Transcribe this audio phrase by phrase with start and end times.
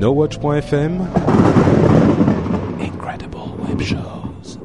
[0.00, 1.06] NoWatch.fm
[2.80, 3.36] Incredible
[3.68, 4.58] Web Shows.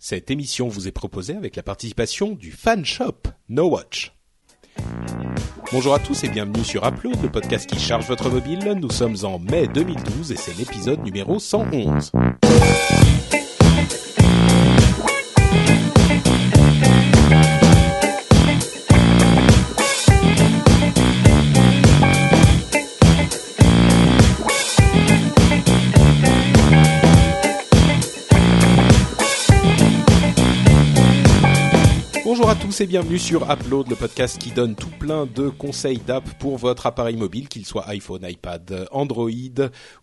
[0.00, 4.12] Cette émission vous est proposée avec la participation du fan shop NoWatch.
[5.70, 8.76] Bonjour à tous et bienvenue sur Upload, le podcast qui charge votre mobile.
[8.76, 12.10] Nous sommes en mai 2012 et c'est l'épisode numéro 111.
[32.78, 36.58] Tous et bienvenue sur Upload, le podcast qui donne tout plein de conseils d'app pour
[36.58, 39.30] votre appareil mobile, qu'il soit iPhone, iPad, Android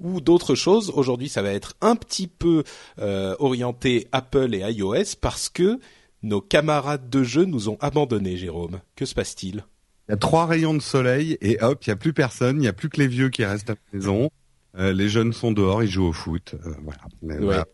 [0.01, 0.91] ou d'autres choses.
[0.93, 2.63] Aujourd'hui, ça va être un petit peu
[2.99, 5.79] euh, orienté Apple et iOS parce que
[6.21, 8.81] nos camarades de jeu nous ont abandonnés, Jérôme.
[8.97, 9.63] Que se passe-t-il?
[10.09, 12.61] Il y a trois rayons de soleil et hop, il n'y a plus personne, il
[12.61, 14.29] n'y a plus que les vieux qui restent à la maison.
[14.77, 16.55] Euh, les jeunes sont dehors, ils jouent au foot.
[16.65, 17.01] Euh, voilà.
[17.21, 17.43] Mais, Ouais.
[17.45, 17.65] voilà.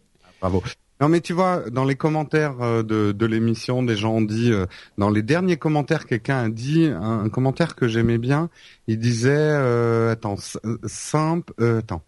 [0.42, 0.64] Bravo.
[1.02, 4.52] Non mais tu vois, dans les commentaires euh, de, de l'émission, des gens ont dit,
[4.52, 4.68] euh,
[5.00, 8.52] dans les derniers commentaires, quelqu'un a dit un, commentaire que j'aimais bien.
[8.86, 10.36] Il disait, euh, attends,
[10.86, 12.04] simple, euh, attends,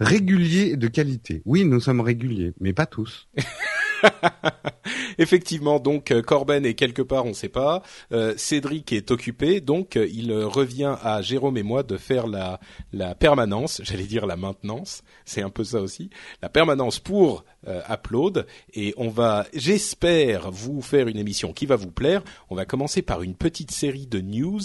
[0.00, 1.42] régulier de qualité.
[1.44, 3.28] Oui, nous sommes réguliers, mais pas tous.
[5.18, 7.82] Effectivement, donc euh, Corben est quelque part, on ne sait pas.
[8.12, 12.58] Euh, Cédric est occupé, donc euh, il revient à Jérôme et moi de faire la,
[12.92, 16.10] la permanence, j'allais dire la maintenance, c'est un peu ça aussi,
[16.42, 18.46] la permanence pour euh, Upload.
[18.74, 22.22] Et on va, j'espère, vous faire une émission qui va vous plaire.
[22.50, 24.60] On va commencer par une petite série de news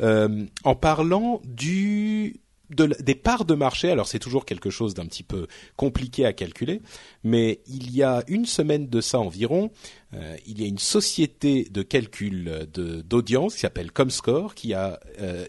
[0.00, 2.40] euh, en parlant du
[2.74, 6.80] des parts de marché, alors c'est toujours quelque chose d'un petit peu compliqué à calculer,
[7.22, 9.70] mais il y a une semaine de ça environ,
[10.14, 15.00] euh, il y a une société de calcul de- d'audience qui s'appelle Comscore qui a
[15.20, 15.46] euh,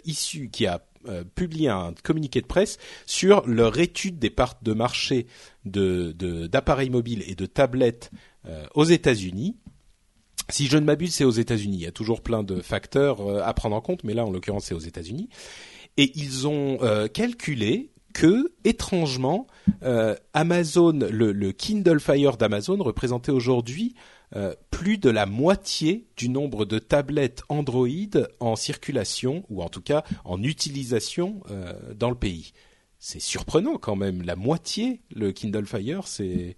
[1.08, 5.28] euh, publié un communiqué de presse sur leur étude des parts de marché
[5.66, 8.12] d'appareils mobiles et de tablettes
[8.74, 9.58] aux États-Unis.
[10.50, 11.78] Si je ne m'abuse, c'est aux États-Unis.
[11.78, 14.66] Il y a toujours plein de facteurs à prendre en compte, mais là, en l'occurrence,
[14.66, 15.30] c'est aux États-Unis.
[15.98, 19.48] Et ils ont euh, calculé que, étrangement,
[19.84, 23.96] euh, Amazon, le, le Kindle Fire d'Amazon représentait aujourd'hui
[24.36, 27.88] euh, plus de la moitié du nombre de tablettes Android
[28.40, 31.42] en circulation, ou en tout cas en utilisation
[31.96, 32.54] dans le pays.
[33.00, 36.56] C'est surprenant quand même, la moitié, le Kindle Fire, c'est...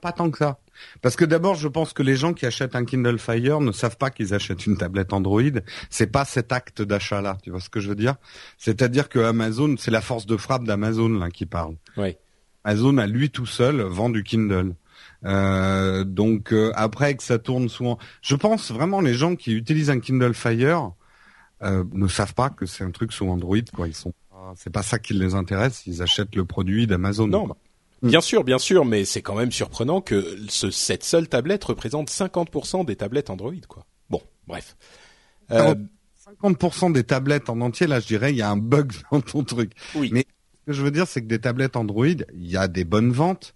[0.00, 0.58] Pas tant que ça.
[1.00, 3.96] Parce que d'abord, je pense que les gens qui achètent un Kindle Fire ne savent
[3.96, 5.42] pas qu'ils achètent une tablette Android.
[5.90, 7.38] C'est pas cet acte d'achat-là.
[7.42, 8.16] Tu vois ce que je veux dire?
[8.58, 11.76] C'est-à-dire que Amazon, c'est la force de frappe d'Amazon là qui parle.
[11.96, 12.18] Ouais.
[12.64, 14.74] Amazon à lui tout seul vend du Kindle.
[15.24, 19.90] Euh, donc euh, après que ça tourne souvent, je pense vraiment les gens qui utilisent
[19.90, 20.92] un Kindle Fire
[21.62, 23.88] euh, ne savent pas que c'est un truc sous Android quoi.
[23.88, 25.84] Ils sont, pas- c'est pas ça qui les intéresse.
[25.86, 27.28] Ils achètent le produit d'Amazon.
[27.28, 27.56] Non, quoi.
[28.02, 32.10] Bien sûr, bien sûr, mais c'est quand même surprenant que ce, cette seule tablette représente
[32.10, 33.86] 50% des tablettes Android, quoi.
[34.10, 34.76] Bon, bref.
[35.50, 35.74] Euh,
[36.42, 39.44] 50% des tablettes en entier, là, je dirais, il y a un bug dans ton
[39.44, 39.72] truc.
[39.94, 40.10] oui.
[40.12, 40.26] Mais
[40.60, 43.12] ce que je veux dire, c'est que des tablettes Android, il y a des bonnes
[43.12, 43.54] ventes.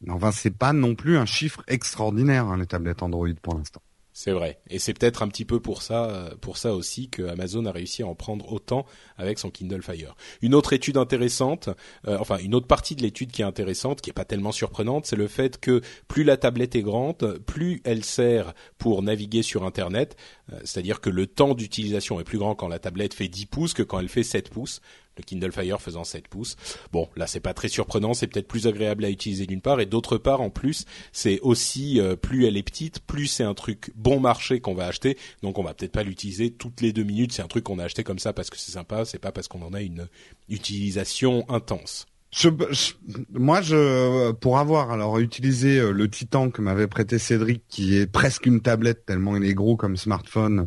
[0.00, 3.82] Mais enfin, c'est pas non plus un chiffre extraordinaire, hein, les tablettes Android pour l'instant.
[4.14, 7.22] C'est vrai, et c'est peut-être un petit peu pour ça, euh, pour ça aussi que
[7.22, 8.84] Amazon a réussi à en prendre autant
[9.16, 10.14] avec son Kindle Fire.
[10.42, 11.70] Une autre étude intéressante,
[12.06, 15.06] euh, enfin une autre partie de l'étude qui est intéressante, qui est pas tellement surprenante,
[15.06, 19.64] c'est le fait que plus la tablette est grande, plus elle sert pour naviguer sur
[19.64, 20.16] Internet.
[20.52, 23.72] Euh, C'est-à-dire que le temps d'utilisation est plus grand quand la tablette fait 10 pouces
[23.72, 24.82] que quand elle fait 7 pouces.
[25.18, 26.56] Le Kindle Fire faisant 7 pouces.
[26.92, 29.86] Bon, là c'est pas très surprenant, c'est peut-être plus agréable à utiliser d'une part et
[29.86, 33.90] d'autre part en plus, c'est aussi euh, plus elle est petite, plus c'est un truc
[33.94, 35.18] bon marché qu'on va acheter.
[35.42, 37.84] Donc on va peut-être pas l'utiliser toutes les deux minutes, c'est un truc qu'on a
[37.84, 40.08] acheté comme ça parce que c'est sympa, c'est pas parce qu'on en a une
[40.48, 42.06] utilisation intense.
[42.34, 42.94] Je, je-
[43.34, 48.06] moi, je, pour avoir alors utilisé euh, le Titan que m'avait prêté Cédric, qui est
[48.06, 50.66] presque une tablette tellement il est gros comme smartphone,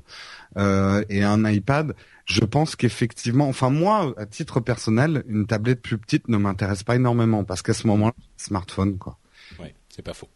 [0.58, 1.96] euh, et un iPad,
[2.26, 6.96] je pense qu'effectivement, enfin moi, à titre personnel, une tablette plus petite ne m'intéresse pas
[6.96, 9.18] énormément parce qu'à ce moment-là, smartphone quoi.
[9.60, 10.30] Ouais, c'est pas faux.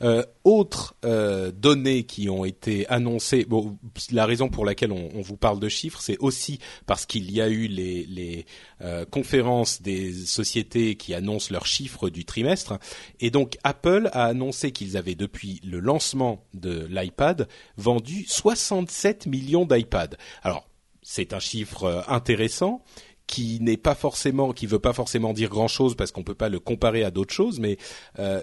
[0.00, 3.78] Euh, autres euh, données qui ont été annoncées, bon,
[4.12, 7.40] la raison pour laquelle on, on vous parle de chiffres, c'est aussi parce qu'il y
[7.40, 8.46] a eu les, les
[8.80, 12.78] euh, conférences des sociétés qui annoncent leurs chiffres du trimestre,
[13.18, 19.66] et donc Apple a annoncé qu'ils avaient depuis le lancement de l'iPad vendu 67 millions
[19.66, 20.16] d'iPad.
[20.42, 20.67] Alors
[21.10, 22.84] c'est un chiffre euh, intéressant
[23.26, 26.50] qui n'est pas forcément, qui veut pas forcément dire grand chose parce qu'on peut pas
[26.50, 27.78] le comparer à d'autres choses, mais
[28.18, 28.42] euh,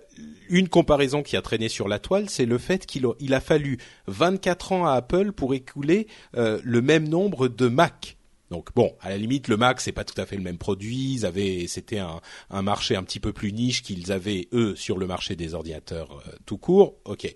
[0.49, 3.77] une comparaison qui a traîné sur la toile, c'est le fait qu'il a, fallu
[4.07, 8.17] 24 ans à Apple pour écouler euh, le même nombre de Mac
[8.49, 11.13] Donc bon, à la limite, le Mac c'est pas tout à fait le même produit.
[11.13, 12.19] Ils avaient, c'était un,
[12.63, 16.57] marché un petit peu plus niche qu'ils avaient eux sur le marché des ordinateurs tout
[16.57, 16.95] court.
[17.05, 17.31] Ok.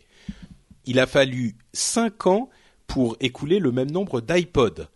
[0.86, 2.50] Il a fallu cinq ans
[2.88, 4.90] pour écouler le même nombre d'iPod.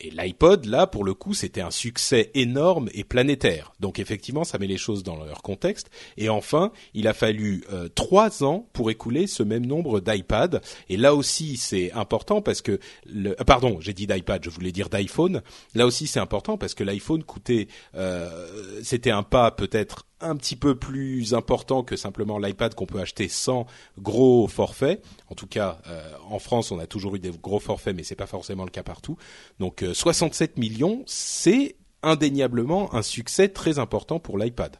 [0.00, 3.72] Et l'iPod, là, pour le coup, c'était un succès énorme et planétaire.
[3.80, 5.90] Donc effectivement, ça met les choses dans leur contexte.
[6.16, 10.60] Et enfin, il a fallu euh, trois ans pour écouler ce même nombre d'iPad.
[10.88, 14.72] Et là aussi, c'est important parce que, le, euh, pardon, j'ai dit d'iPad, je voulais
[14.72, 15.42] dire d'iPhone.
[15.74, 20.56] Là aussi, c'est important parce que l'iPhone coûtait, euh, c'était un pas peut-être un petit
[20.56, 23.66] peu plus important que simplement l'iPad qu'on peut acheter sans
[23.98, 25.00] gros forfait.
[25.30, 28.16] En tout cas, euh, en France, on a toujours eu des gros forfaits, mais c'est
[28.16, 29.16] pas forcément le cas partout.
[29.58, 34.76] Donc, 67 euh, millions, c'est indéniablement un succès très important pour l'iPad.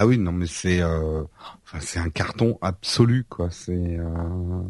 [0.00, 1.24] Ah oui, non, mais c'est, euh,
[1.64, 3.50] enfin, c'est un carton absolu, quoi.
[3.50, 4.62] C'est, euh,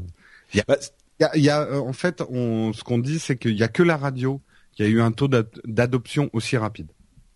[0.54, 0.78] il y a, bah,
[1.34, 4.40] y a, en fait, on, ce qu'on dit, c'est qu'il y a que la radio
[4.72, 6.92] qui a eu un taux d'adoption aussi rapide.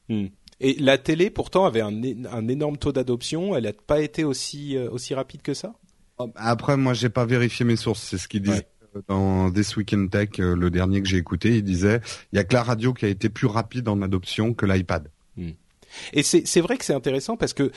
[0.08, 0.28] Hmm.
[0.62, 1.92] Et la télé, pourtant, avait un,
[2.30, 3.56] un énorme taux d'adoption.
[3.56, 5.74] Elle n'a pas été aussi euh, aussi rapide que ça?
[6.18, 8.02] Oh, après, moi, j'ai pas vérifié mes sources.
[8.02, 8.68] C'est ce qu'il disait
[9.08, 11.56] dans This Week in Tech, euh, le dernier que j'ai écouté.
[11.56, 12.00] Il disait,
[12.32, 15.10] il y a que la radio qui a été plus rapide en adoption que l'iPad.
[15.36, 15.50] Hmm.
[16.12, 17.70] Et c'est vrai que c'est intéressant parce que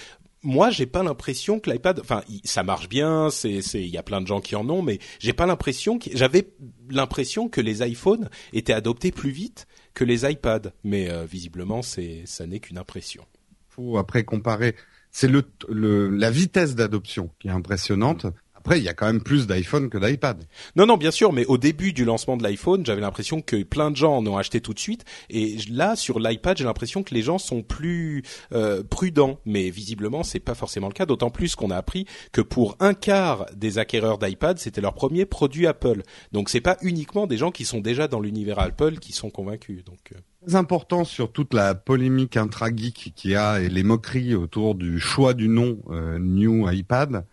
[0.44, 4.04] moi, j'ai pas l'impression que l'iPad, enfin, ça marche bien, c'est, c'est, il y a
[4.04, 6.48] plein de gens qui en ont, mais j'ai pas l'impression que, j'avais
[6.90, 12.24] l'impression que les iPhones étaient adoptés plus vite que les iPads, mais euh, visiblement, c'est,
[12.25, 13.25] ça n'est qu'une impression.
[13.69, 14.75] Faut après comparer.
[15.09, 18.27] C'est le, le, la vitesse d'adoption qui est impressionnante.
[18.66, 20.44] Après, il y a quand même plus d'iPhone que d'iPad.
[20.76, 23.92] Non, non, bien sûr, mais au début du lancement de l'iPhone, j'avais l'impression que plein
[23.92, 25.06] de gens en ont acheté tout de suite.
[25.30, 28.24] Et là, sur l'iPad, j'ai l'impression que les gens sont plus
[28.54, 29.40] euh, prudents.
[29.46, 31.06] Mais visiblement, c'est pas forcément le cas.
[31.06, 35.28] D'autant plus qu'on a appris que pour un quart des acquéreurs d'iPad, c'était leur premier
[35.28, 36.02] produit Apple.
[36.32, 39.84] Donc, c'est pas uniquement des gens qui sont déjà dans l'univers Apple qui sont convaincus.
[39.84, 40.56] Donc euh.
[40.58, 45.36] important sur toute la polémique intra-geek qu'il y a et les moqueries autour du choix
[45.36, 47.26] du nom euh, New iPad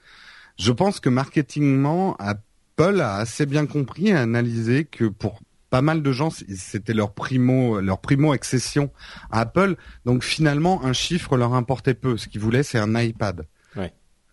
[0.63, 6.03] je pense que marketingement, Apple a assez bien compris et analysé que pour pas mal
[6.03, 8.93] de gens, c'était leur primo, leur primo accession
[9.33, 9.75] à Apple.
[10.05, 12.17] Donc finalement, un chiffre leur importait peu.
[12.17, 13.45] Ce qu'ils voulaient, c'est un iPad.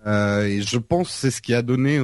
[0.05, 2.01] Euh, et je pense c'est ce qui a donné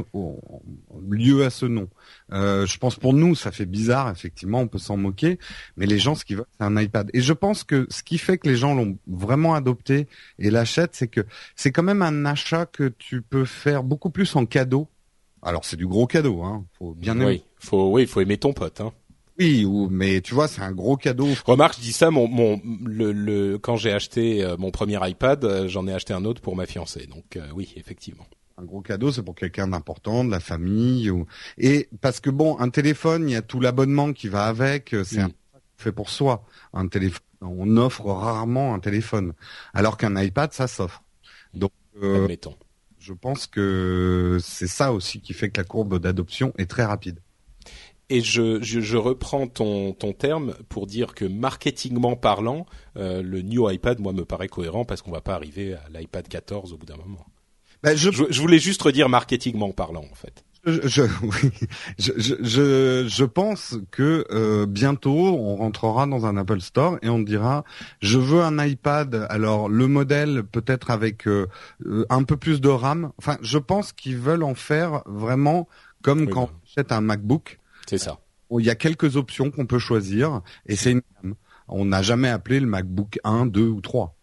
[1.10, 1.88] lieu à ce nom.
[2.32, 5.40] Euh, je pense pour nous, ça fait bizarre, effectivement, on peut s'en moquer,
[5.78, 7.10] mais les gens, ce qu'ils veulent, c'est un iPad.
[7.14, 10.08] Et je pense que ce qui fait que les gens l'ont vraiment adopté
[10.40, 11.22] et l'achètent, c'est que
[11.56, 14.88] c'est quand même un achat que tu peux faire beaucoup plus en cadeau.
[15.42, 16.66] Alors c'est du gros cadeau, hein.
[16.78, 17.26] Faut bien aimer.
[17.26, 18.92] Oui, faut, oui, faut aimer ton pote, hein.
[19.38, 21.28] Oui, mais tu vois, c'est un gros cadeau.
[21.46, 25.44] Remarque, je dis ça, mon, mon le, le quand j'ai acheté euh, mon premier iPad,
[25.44, 27.06] euh, j'en ai acheté un autre pour ma fiancée.
[27.08, 28.26] Donc oui, effectivement
[28.58, 31.26] un gros cadeau, c'est pour quelqu'un d'important, de la famille, ou...
[31.58, 35.04] et parce que bon, un téléphone, il y a tout l'abonnement qui va avec, euh,
[35.04, 35.22] c'est
[35.78, 36.46] fait pour soi.
[36.74, 39.34] Un téléphone, on offre rarement un téléphone,
[39.74, 41.04] alors qu'un iPad, ça s'offre.
[41.54, 41.72] Donc,
[42.02, 42.28] euh,
[43.00, 47.20] je pense que c'est ça aussi qui fait que la courbe d'adoption est très rapide.
[48.10, 52.66] Et je, je, je, reprends ton, ton terme pour dire que marketingment parlant,
[52.98, 56.28] euh, le new iPad, moi, me paraît cohérent parce qu'on va pas arriver à l'iPad
[56.28, 57.26] 14 au bout d'un moment.
[57.82, 58.12] Ben, je...
[58.12, 58.42] je...
[58.42, 60.44] voulais juste redire marketingment parlant, en fait.
[60.66, 61.52] Je, oui,
[62.00, 67.20] je, je, je, pense que euh, bientôt on rentrera dans un Apple Store et on
[67.20, 67.64] dira
[68.02, 69.28] je veux un iPad.
[69.30, 71.48] Alors le modèle peut-être avec euh,
[71.86, 73.12] euh, un peu plus de RAM.
[73.20, 75.68] Enfin, je pense qu'ils veulent en faire vraiment
[76.02, 77.60] comme quand on achète un MacBook.
[77.88, 78.20] C'est ça.
[78.58, 81.02] il y a quelques options qu'on peut choisir et c'est une
[81.68, 84.16] On n'a jamais appelé le MacBook 1, 2 ou 3.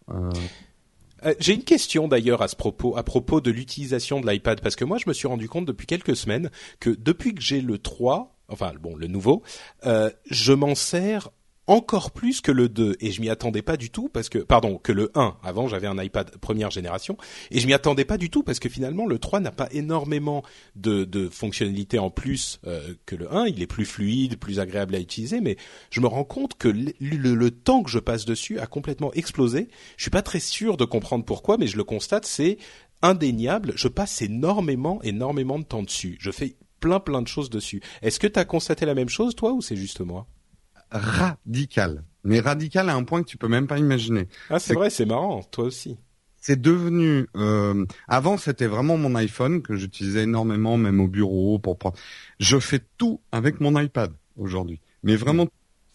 [1.25, 4.75] Euh, j'ai une question d'ailleurs à ce propos, à propos de l'utilisation de l'iPad, parce
[4.75, 7.77] que moi je me suis rendu compte depuis quelques semaines que depuis que j'ai le
[7.77, 9.43] 3, enfin bon le nouveau,
[9.85, 11.29] euh, je m'en sers
[11.67, 14.77] encore plus que le 2 et je m'y attendais pas du tout parce que pardon
[14.77, 17.17] que le 1 avant j'avais un iPad première génération.
[17.51, 20.43] Et je m'y attendais pas du tout parce que finalement le 3 n'a pas énormément
[20.75, 24.95] de, de fonctionnalités en plus euh, que le 1 il est plus fluide plus agréable
[24.95, 25.39] à utiliser.
[25.39, 25.57] Mais
[25.89, 29.69] je me rends compte que le, le, temps que je passe dessus a complètement explosé.
[29.95, 32.57] Je suis pas très sûr de comprendre pourquoi mais je le constate c'est
[33.01, 33.73] indéniable.
[33.75, 36.17] Je passe énormément énormément de temps dessus.
[36.19, 37.81] Je fais plein plein de choses dessus.
[38.01, 40.27] Est-ce que tu as constaté la même chose toi ou c'est juste moi?
[40.93, 42.03] Radical.
[42.23, 44.27] Mais radical à un point que tu peux même pas imaginer.
[44.49, 45.97] Ah, c'est vrai, c'est marrant, toi aussi.
[46.37, 47.27] C'est devenu.
[47.35, 51.97] Euh, avant, c'était vraiment mon iPhone que j'utilisais énormément, même au bureau pour prendre.
[52.39, 54.79] Je fais tout avec mon iPad aujourd'hui.
[55.03, 55.47] Mais vraiment,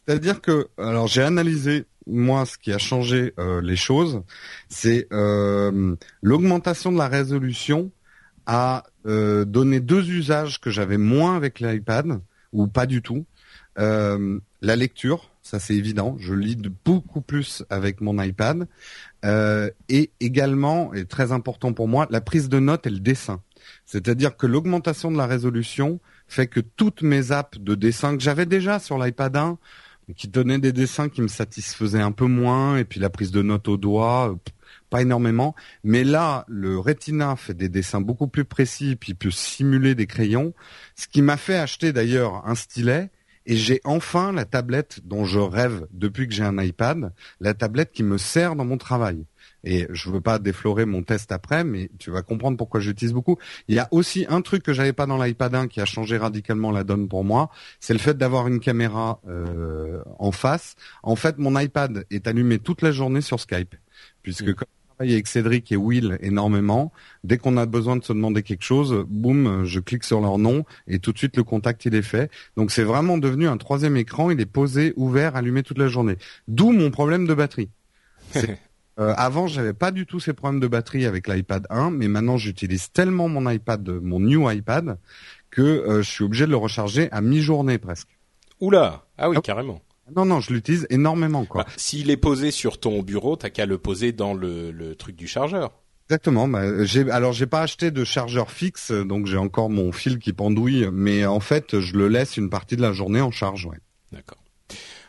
[0.06, 4.22] c'est-à-dire que, alors, j'ai analysé moi ce qui a changé euh, les choses,
[4.68, 7.92] c'est euh, l'augmentation de la résolution
[8.46, 12.20] a euh, donné deux usages que j'avais moins avec l'iPad
[12.52, 13.26] ou pas du tout.
[13.78, 16.16] Euh, la lecture, ça c'est évident.
[16.18, 18.66] Je lis de beaucoup plus avec mon iPad.
[19.24, 23.40] Euh, et également, et très important pour moi, la prise de notes et le dessin.
[23.86, 28.46] C'est-à-dire que l'augmentation de la résolution fait que toutes mes apps de dessin que j'avais
[28.46, 29.58] déjà sur l'iPad 1,
[30.16, 33.42] qui donnaient des dessins qui me satisfaisaient un peu moins, et puis la prise de
[33.42, 34.36] notes au doigt,
[34.90, 35.54] pas énormément.
[35.84, 40.54] Mais là, le Retina fait des dessins beaucoup plus précis, puis peut simuler des crayons,
[40.96, 43.10] ce qui m'a fait acheter d'ailleurs un stylet.
[43.48, 47.92] Et j'ai enfin la tablette dont je rêve depuis que j'ai un iPad, la tablette
[47.92, 49.24] qui me sert dans mon travail.
[49.64, 53.38] Et je veux pas déflorer mon test après, mais tu vas comprendre pourquoi j'utilise beaucoup.
[53.66, 56.18] Il y a aussi un truc que j'avais pas dans l'iPad 1 qui a changé
[56.18, 57.50] radicalement la donne pour moi,
[57.80, 60.76] c'est le fait d'avoir une caméra euh, en face.
[61.02, 63.74] En fait, mon iPad est allumé toute la journée sur Skype,
[64.22, 64.54] puisque
[65.00, 66.92] mmh avec Cédric et Will énormément.
[67.24, 70.64] Dès qu'on a besoin de se demander quelque chose, boum, je clique sur leur nom
[70.86, 72.30] et tout de suite le contact il est fait.
[72.56, 74.30] Donc c'est vraiment devenu un troisième écran.
[74.30, 76.16] Il est posé, ouvert, allumé toute la journée.
[76.46, 77.70] D'où mon problème de batterie.
[78.98, 82.36] Euh, avant, j'avais pas du tout ces problèmes de batterie avec l'iPad 1, mais maintenant
[82.36, 84.98] j'utilise tellement mon iPad, mon new iPad,
[85.50, 88.08] que euh, je suis obligé de le recharger à mi-journée presque.
[88.60, 89.80] Oula, ah oui, ah carrément.
[90.16, 91.64] Non, non, je l'utilise énormément, quoi.
[91.64, 95.16] Bah, S'il est posé sur ton bureau, t'as qu'à le poser dans le, le truc
[95.16, 95.72] du chargeur.
[96.08, 96.48] Exactement.
[96.48, 100.32] Bah, j'ai alors j'ai pas acheté de chargeur fixe, donc j'ai encore mon fil qui
[100.32, 103.66] pendouille, mais en fait je le laisse une partie de la journée en charge.
[103.66, 103.76] Ouais.
[104.10, 104.38] D'accord.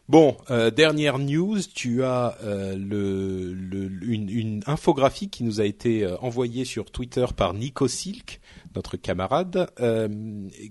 [0.10, 5.66] Bon, euh, dernière news, tu as euh, le, le, une, une, infographie qui nous a
[5.66, 8.42] été euh, envoyée sur Twitter par Nico Silk,
[8.76, 10.10] notre camarade, euh,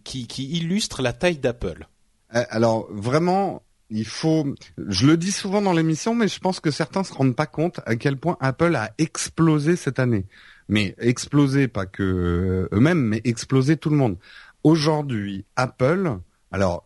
[0.02, 1.87] qui, qui illustre la taille d'Apple.
[2.35, 4.54] Euh, alors vraiment, il faut,
[4.87, 7.80] je le dis souvent dans l'émission, mais je pense que certains se rendent pas compte
[7.87, 10.26] à quel point Apple a explosé cette année.
[10.68, 14.18] Mais explosé, pas que euh, eux-mêmes, mais explosé tout le monde.
[14.62, 16.18] Aujourd'hui, Apple,
[16.52, 16.85] alors,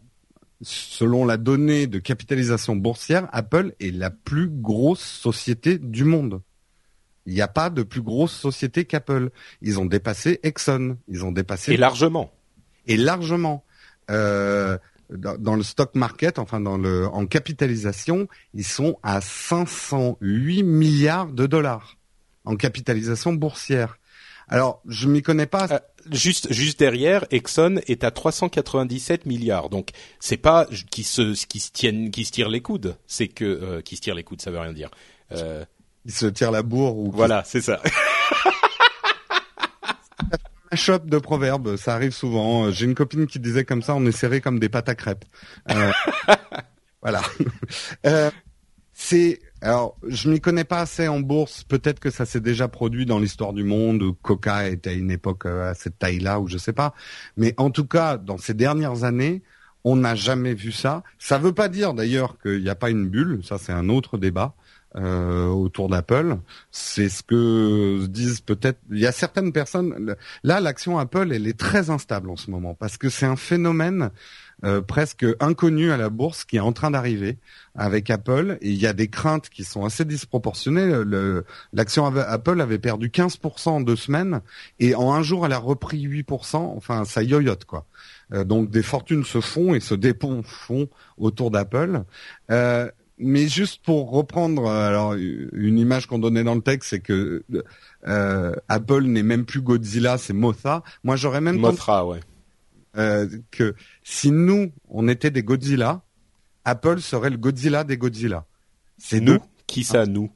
[0.61, 6.41] selon la donnée de capitalisation boursière, Apple est la plus grosse société du monde.
[7.27, 9.31] Il n'y a pas de plus grosse société qu'Apple.
[9.61, 10.97] Ils ont dépassé Exxon.
[11.09, 11.73] Ils ont dépassé.
[11.73, 12.33] Et largement.
[12.87, 13.65] Et largement.
[14.11, 14.77] Euh,
[15.17, 21.47] dans, le stock market, enfin dans le en capitalisation, ils sont à 508 milliards de
[21.47, 21.97] dollars
[22.45, 23.99] en capitalisation boursière.
[24.49, 25.67] Alors, je m'y connais pas.
[25.71, 25.79] Euh,
[26.11, 29.71] juste, juste derrière, Exxon est à 397 milliards.
[29.71, 29.91] Donc,
[30.21, 32.97] c'est pas qui se, qui se tiennent, qui se tirent les coudes.
[33.07, 34.91] C'est que euh, qui se tirent les coudes, ça veut rien dire.
[35.33, 35.65] Euh...
[36.05, 37.13] Ils se tirent la bourre ou.
[37.13, 37.81] Voilà, c'est ça.
[40.77, 42.71] shop de proverbes, ça arrive souvent.
[42.71, 45.25] J'ai une copine qui disait comme ça, on est serré comme des pâtes à crêpes.
[45.71, 45.93] Euh,
[47.03, 47.23] voilà.
[48.07, 48.31] Euh,
[48.93, 51.63] c'est alors, je m'y connais pas assez en bourse.
[51.63, 54.03] Peut-être que ça s'est déjà produit dans l'histoire du monde.
[54.21, 56.95] Coca était à une époque euh, à cette taille-là, ou je sais pas.
[57.37, 59.43] Mais en tout cas, dans ces dernières années,
[59.85, 61.05] on n'a jamais vu ça.
[61.19, 63.41] Ça veut pas dire d'ailleurs qu'il n'y a pas une bulle.
[63.45, 64.55] Ça, c'est un autre débat.
[64.95, 66.37] Euh, autour d'Apple.
[66.71, 68.79] C'est ce que disent peut-être.
[68.91, 70.17] Il y a certaines personnes.
[70.43, 74.11] Là, l'action Apple, elle est très instable en ce moment parce que c'est un phénomène
[74.65, 77.39] euh, presque inconnu à la bourse qui est en train d'arriver
[77.75, 78.59] avec Apple.
[78.61, 80.93] Et il y a des craintes qui sont assez disproportionnées.
[81.73, 84.43] L'action Apple avait perdu 15% en deux semaines
[84.79, 86.57] et en un jour, elle a repris 8%.
[86.57, 87.87] Enfin, ça yoyote quoi.
[88.33, 89.95] Euh, donc des fortunes se font et se
[90.45, 92.03] font autour d'Apple.
[92.51, 97.01] Euh, mais juste pour reprendre euh, alors une image qu'on donnait dans le texte, c'est
[97.01, 97.45] que
[98.07, 100.83] euh, Apple n'est même plus Godzilla, c'est Mothra.
[101.05, 102.21] Moi, j'aurais même Mothra, ouais.
[102.99, 106.03] Euh, que si nous on était des Godzilla,
[106.65, 108.45] Apple serait le Godzilla des Godzilla.
[108.99, 109.39] C'est nous?
[109.67, 110.31] Qui ça, nous?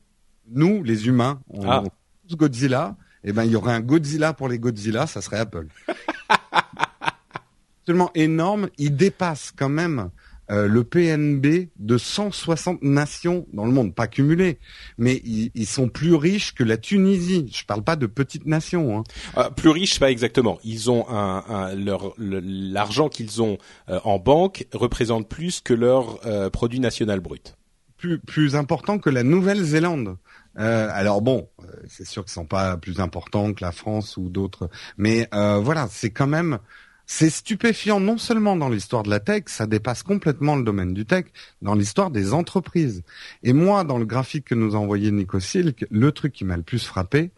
[0.49, 1.83] Nous, les humains, on, ah.
[2.29, 2.97] tous Godzilla.
[3.25, 5.67] Et eh ben, il y aurait un Godzilla pour les Godzilla, ça serait Apple.
[7.85, 10.11] Tellement énorme, il dépasse quand même
[10.51, 14.59] euh, le PNB de 160 nations dans le monde, pas cumulé,
[14.97, 17.51] mais ils, sont plus riches que la Tunisie.
[17.53, 18.99] Je parle pas de petites nations.
[18.99, 19.05] Hein.
[19.39, 20.59] Euh, plus riches, pas exactement.
[20.63, 26.81] Ils ont un, leur l'argent qu'ils ont euh, en banque représente plus que leur produit
[26.81, 27.57] national brut.
[27.97, 30.17] Plus plus important que la Nouvelle-Zélande.
[30.55, 31.49] alors bon,
[31.89, 36.11] c'est sûr qu'ils sont pas plus importants que la France ou d'autres, mais voilà, c'est
[36.11, 36.59] quand même
[37.07, 41.07] c'est stupéfiant non seulement dans l'histoire de la tech, ça dépasse complètement le domaine du
[41.07, 41.27] tech,
[41.63, 43.03] dans l'histoire des entreprises.
[43.43, 46.57] Et moi, dans le graphique que nous a envoyé Nico Silk, le truc qui m'a
[46.57, 47.31] le plus frappé,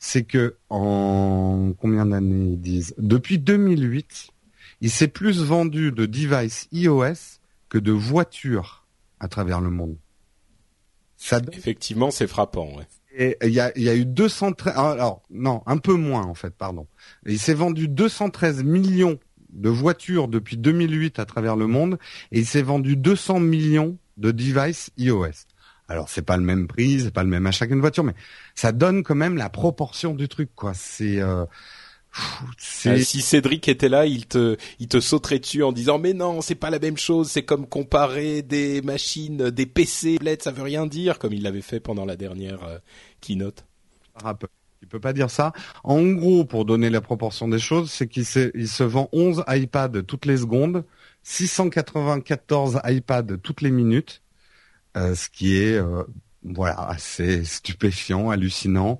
[0.00, 2.94] c'est que en combien d'années ils disent?
[2.98, 4.30] Depuis 2008,
[4.80, 7.38] il s'est plus vendu de devices iOS
[7.68, 8.84] que de voitures
[9.20, 9.96] à travers le monde.
[11.52, 12.76] Effectivement, c'est frappant.
[12.76, 12.88] Ouais.
[13.14, 16.54] Et il y a, y a eu 213, alors non, un peu moins en fait,
[16.54, 16.86] pardon.
[17.26, 19.18] Il s'est vendu 213 millions
[19.52, 21.98] de voitures depuis 2008 à travers le monde
[22.30, 25.46] et il s'est vendu 200 millions de devices iOS.
[25.88, 28.14] Alors c'est pas le même prix, c'est pas le même achat qu'une voiture, mais
[28.54, 30.72] ça donne quand même la proportion du truc, quoi.
[30.74, 31.44] C'est euh,
[32.86, 36.40] euh, si Cédric était là, il te, il te sauterait dessus en disant mais non,
[36.40, 37.30] c'est pas la même chose.
[37.30, 41.80] C'est comme comparer des machines, des PC, ça veut rien dire, comme il l'avait fait
[41.80, 42.78] pendant la dernière euh,
[43.20, 43.64] keynote.
[44.82, 45.52] Il peut pas dire ça.
[45.84, 50.02] En gros, pour donner la proportion des choses, c'est qu'il il se vend 11 iPads
[50.06, 50.84] toutes les secondes,
[51.22, 54.22] 694 iPads toutes les minutes,
[54.96, 55.80] euh, ce qui est
[56.44, 58.98] voilà assez stupéfiant, hallucinant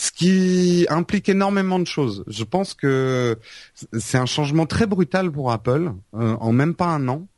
[0.00, 2.24] ce qui implique énormément de choses.
[2.26, 3.38] Je pense que
[3.98, 7.28] c'est un changement très brutal pour Apple, euh, en même pas un an,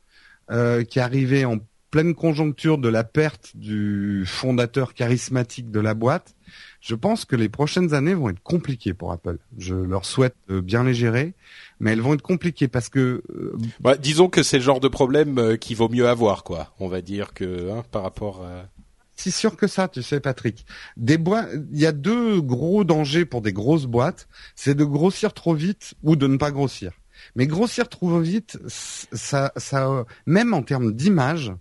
[0.49, 1.57] euh, qui est arrivé en
[1.91, 6.35] pleine conjoncture de la perte du fondateur charismatique de la boîte.
[6.79, 9.39] Je pense que les prochaines années vont être compliquées pour Apple.
[9.57, 11.33] Je leur souhaite bien les gérer,
[11.81, 13.23] mais elles vont être compliquées parce que.
[13.29, 16.73] Euh, bah, disons que c'est le genre de problème qu'il vaut mieux avoir, quoi.
[16.79, 18.69] On va dire que hein, par rapport à
[19.15, 20.65] si sûr que ça, tu sais, Patrick.
[20.97, 25.33] Des boîtes, il y a deux gros dangers pour des grosses boîtes, c'est de grossir
[25.33, 26.91] trop vite ou de ne pas grossir.
[27.35, 31.53] Mais grossir trop vite, ça, ça, même en termes d'image,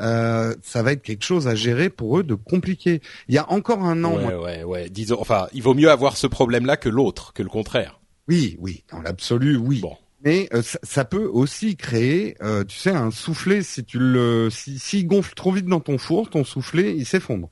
[0.00, 3.00] euh, ça va être quelque chose à gérer pour eux de compliqué.
[3.28, 4.16] Il y a encore un an.
[4.16, 4.90] Ouais, ouais, ouais.
[4.90, 8.00] Disons, enfin, il vaut mieux avoir ce problème-là que l'autre, que le contraire.
[8.28, 9.80] Oui, oui, dans l'absolu, oui.
[9.80, 13.62] Bon mais euh, ça, peut aussi créer, euh, tu sais, un soufflet.
[13.62, 17.50] Si tu le, si, s'il gonfle trop vite dans ton four, ton soufflet, il s'effondre.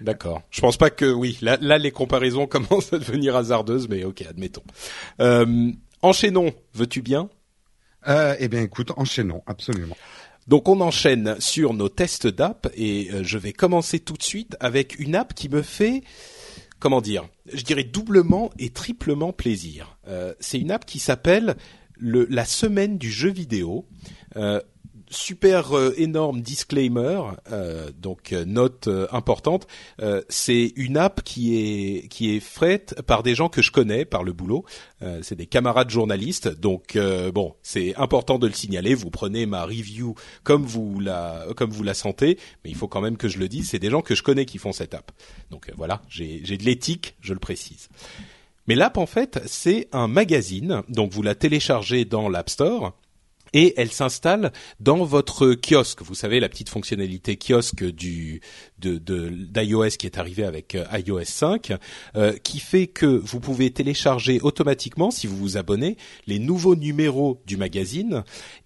[0.00, 0.42] D'accord.
[0.50, 1.38] Je pense pas que oui.
[1.42, 4.64] Là, là, les comparaisons commencent à devenir hasardeuses, mais ok, admettons.
[5.20, 5.70] Euh,
[6.02, 6.52] enchaînons.
[6.74, 7.30] Veux-tu bien?
[8.08, 9.96] Euh, Eh bien, écoute, enchaînons, absolument.
[10.48, 14.98] Donc on enchaîne sur nos tests d'app et je vais commencer tout de suite avec
[14.98, 16.02] une app qui me fait
[16.80, 19.96] comment dire, je dirais doublement et triplement plaisir.
[20.40, 21.54] c'est une app qui s'appelle
[22.02, 23.86] la semaine du jeu vidéo.
[24.36, 24.60] Euh,
[25.10, 29.66] super euh, énorme disclaimer, euh, donc note importante.
[30.30, 34.24] c'est une app qui est qui est faite par des gens que je connais par
[34.24, 34.64] le boulot.
[35.20, 36.96] c'est des camarades journalistes, donc
[37.34, 38.94] bon, c'est important de le signaler.
[38.94, 43.02] Vous prenez ma review comme vous la comme vous la sentez, mais il faut quand
[43.02, 43.68] même que je le dise.
[43.68, 45.12] C'est des gens que je connais qui font cette app.
[45.50, 47.90] Donc voilà, j'ai j'ai de l'éthique, je le précise.
[48.66, 50.82] Mais l'app, en fait, c'est un magazine.
[50.88, 52.92] Donc, vous la téléchargez dans l'App Store
[53.52, 56.02] et elle s'installe dans votre kiosque.
[56.02, 58.40] Vous savez la petite fonctionnalité kiosque du
[58.86, 61.72] d'iOS qui est arrivée avec euh, iOS 5,
[62.16, 67.40] euh, qui fait que vous pouvez télécharger automatiquement, si vous vous abonnez, les nouveaux numéros
[67.46, 68.24] du magazine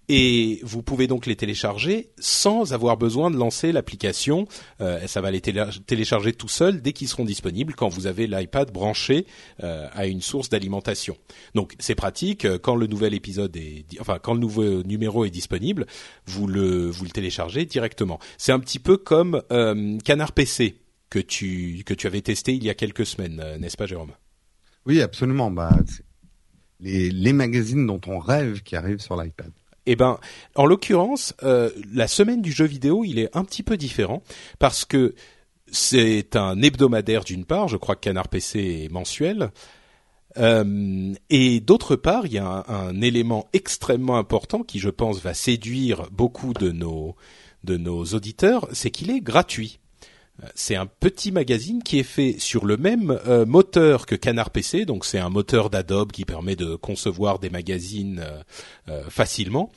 [0.09, 4.47] et vous pouvez donc les télécharger sans avoir besoin de lancer l'application.
[4.79, 8.71] Euh, ça va les télécharger tout seul dès qu'ils seront disponibles quand vous avez l'iPad
[8.71, 9.25] branché
[9.63, 11.17] euh, à une source d'alimentation.
[11.55, 15.85] Donc c'est pratique quand le nouvel épisode est, enfin quand le nouveau numéro est disponible,
[16.25, 18.19] vous le vous le téléchargez directement.
[18.37, 19.41] C'est un petit peu comme
[20.07, 23.87] Canard PC que tu que tu avais testé il y a quelques semaines, n'est-ce pas,
[23.87, 24.13] Jérôme?
[24.85, 25.51] Oui, absolument.
[25.51, 25.69] Bah,
[26.79, 29.51] les, les magazines dont on rêve qui arrivent sur l'iPad.
[29.85, 30.17] Eh ben,
[30.55, 34.23] en l'occurrence, euh, la semaine du jeu vidéo, il est un petit peu différent
[34.59, 35.13] parce que
[35.69, 39.51] c'est un hebdomadaire d'une part, je crois que Canard PC est mensuel,
[40.37, 45.33] euh, et d'autre part, il y a un, élément extrêmement important qui, je pense, va
[45.33, 47.17] séduire beaucoup de nos
[47.65, 49.81] de nos auditeurs, c'est qu'il est gratuit.
[50.53, 54.85] C'est un petit magazine qui est fait sur le même euh, moteur que Canard PC,
[54.85, 58.41] donc c'est un moteur d'Adobe qui permet de concevoir des magazines euh,
[58.89, 59.71] euh, facilement.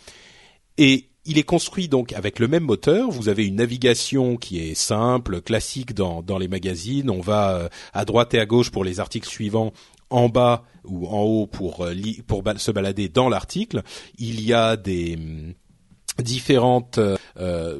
[0.76, 3.10] Et il est construit donc avec le même moteur.
[3.10, 7.08] Vous avez une navigation qui est simple, classique dans, dans les magazines.
[7.10, 9.72] On va à droite et à gauche pour les articles suivants,
[10.08, 11.86] en bas ou en haut pour,
[12.26, 13.82] pour se balader dans l'article.
[14.18, 15.54] Il y a des hum,
[16.22, 16.98] différentes
[17.38, 17.78] euh,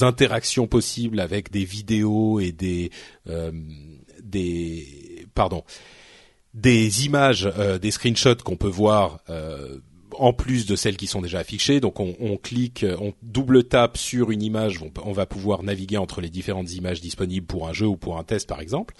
[0.00, 2.90] interactions possibles avec des vidéos et des
[3.28, 3.52] euh,
[4.22, 5.64] des pardon
[6.52, 9.18] des images, euh, des screenshots qu'on peut voir
[10.16, 11.80] en plus de celles qui sont déjà affichées.
[11.80, 16.20] Donc on, clique, on double tape sur une image, on, on, va pouvoir naviguer entre
[16.20, 18.94] les différentes images disponibles pour un jeu ou pour un test par exemple.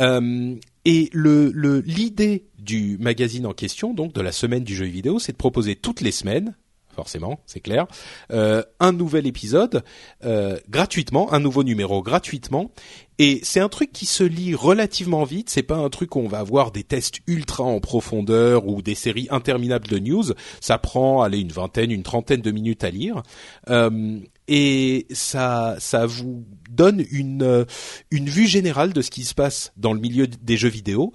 [0.00, 5.18] Euh, et le l'idée du magazine en question, donc de la semaine du jeu vidéo,
[5.18, 6.54] c'est de proposer toutes les semaines,
[6.96, 7.86] forcément, c'est clair.
[8.32, 9.84] Euh, un nouvel épisode
[10.24, 12.72] euh, gratuitement, un nouveau numéro gratuitement.
[13.18, 15.48] Et c'est un truc qui se lit relativement vite.
[15.48, 18.94] C'est pas un truc où on va avoir des tests ultra en profondeur ou des
[18.94, 20.24] séries interminables de news.
[20.60, 23.22] Ça prend, allez, une vingtaine, une trentaine de minutes à lire.
[23.70, 27.66] Euh, et ça, ça vous donne une
[28.10, 31.12] une vue générale de ce qui se passe dans le milieu des jeux vidéo.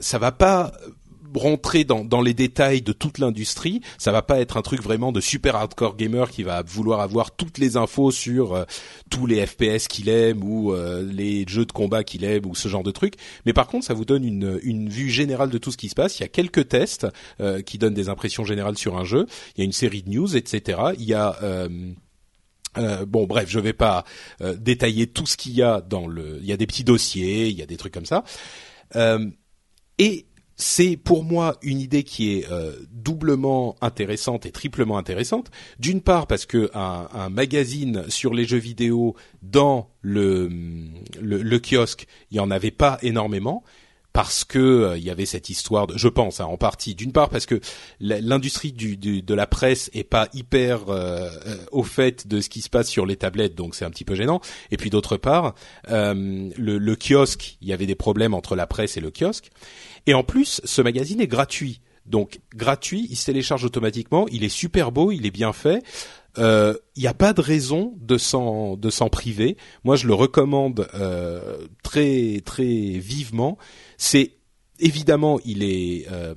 [0.00, 0.72] ça va pas
[1.34, 3.80] rentrer dans, dans les détails de toute l'industrie.
[3.98, 7.30] Ça va pas être un truc vraiment de super hardcore gamer qui va vouloir avoir
[7.32, 8.64] toutes les infos sur euh,
[9.10, 12.68] tous les FPS qu'il aime ou euh, les jeux de combat qu'il aime ou ce
[12.68, 13.14] genre de trucs.
[13.46, 15.94] Mais par contre, ça vous donne une, une vue générale de tout ce qui se
[15.94, 16.18] passe.
[16.18, 17.06] Il y a quelques tests
[17.40, 19.26] euh, qui donnent des impressions générales sur un jeu.
[19.56, 20.78] Il y a une série de news, etc.
[20.98, 24.04] Il y a euh, bon, bref, je vais pas
[24.40, 26.38] détailler tout ce qu'il y a dans le.
[26.40, 28.24] Il y a des petits dossiers, il y a des trucs comme ça.
[29.98, 30.26] et
[30.60, 35.50] c'est pour moi une idée qui est euh, doublement intéressante et triplement intéressante.
[35.78, 40.50] D'une part parce que un, magazine sur les jeux vidéo dans le,
[41.20, 43.64] le, kiosque, il y en avait pas énormément
[44.12, 46.94] parce que euh, il y avait cette histoire de, je pense hein, en partie.
[46.94, 47.60] D'une part parce que
[48.00, 51.30] l'industrie du, de la presse est pas hyper euh,
[51.72, 54.14] au fait de ce qui se passe sur les tablettes donc c'est un petit peu
[54.14, 54.40] gênant.
[54.70, 55.54] Et puis d'autre part
[55.88, 59.50] le, le kiosque il y avait des problèmes entre la presse et le kiosque
[60.06, 61.80] et en plus, ce magazine est gratuit.
[62.06, 65.82] Donc gratuit, il se télécharge automatiquement, il est super beau, il est bien fait.
[66.36, 69.56] Il euh, n'y a pas de raison de s'en de s'en priver.
[69.84, 73.58] Moi, je le recommande euh, très très vivement.
[73.96, 74.32] C'est
[74.80, 76.34] évidemment, il est euh,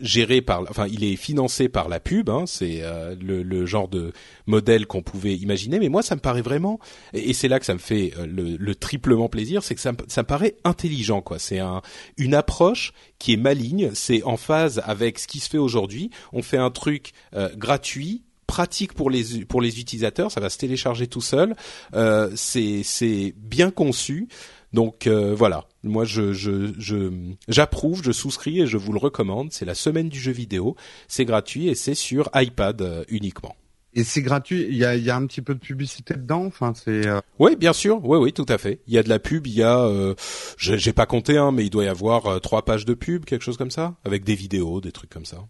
[0.00, 2.28] géré par, enfin, il est financé par la pub.
[2.30, 4.12] Hein, c'est euh, le, genre de
[4.46, 5.78] modèle qu'on pouvait imaginer.
[5.78, 6.78] Mais moi, ça me paraît vraiment,
[7.12, 10.22] et, c'est là que ça me fait euh, le, triplement plaisir, c'est que ça, ça
[10.22, 11.22] me paraît intelligent.
[11.22, 11.38] quoi.
[11.38, 11.82] C'est un,
[12.16, 13.90] une approche qui est maligne.
[13.94, 16.10] C'est en phase avec ce qui se fait aujourd'hui.
[16.32, 17.12] On fait un truc
[17.56, 21.54] gratuit pratique pour les pour les utilisateurs, ça va se télécharger tout seul.
[21.94, 24.28] Euh, c'est c'est bien conçu.
[24.74, 27.12] Donc euh, voilà, moi je je
[27.46, 29.52] j'approuve, je, souscris et je vous le recommande.
[29.52, 30.74] C'est la semaine du jeu vidéo,
[31.06, 33.54] c'est gratuit et c'est sur iPad euh, uniquement.
[33.96, 34.66] Et c'est gratuit.
[34.68, 36.44] Il y a, il y a un petit peu de publicité dedans?
[36.44, 37.06] Enfin, c'est.
[37.06, 37.20] Euh...
[37.38, 38.04] Oui, bien sûr.
[38.04, 38.80] Oui, oui, tout à fait.
[38.88, 39.46] Il y a de la pub.
[39.46, 40.16] Il y a, euh,
[40.58, 43.42] j'ai pas compté, hein, mais il doit y avoir euh, trois pages de pub, quelque
[43.42, 45.46] chose comme ça, avec des vidéos, des trucs comme ça.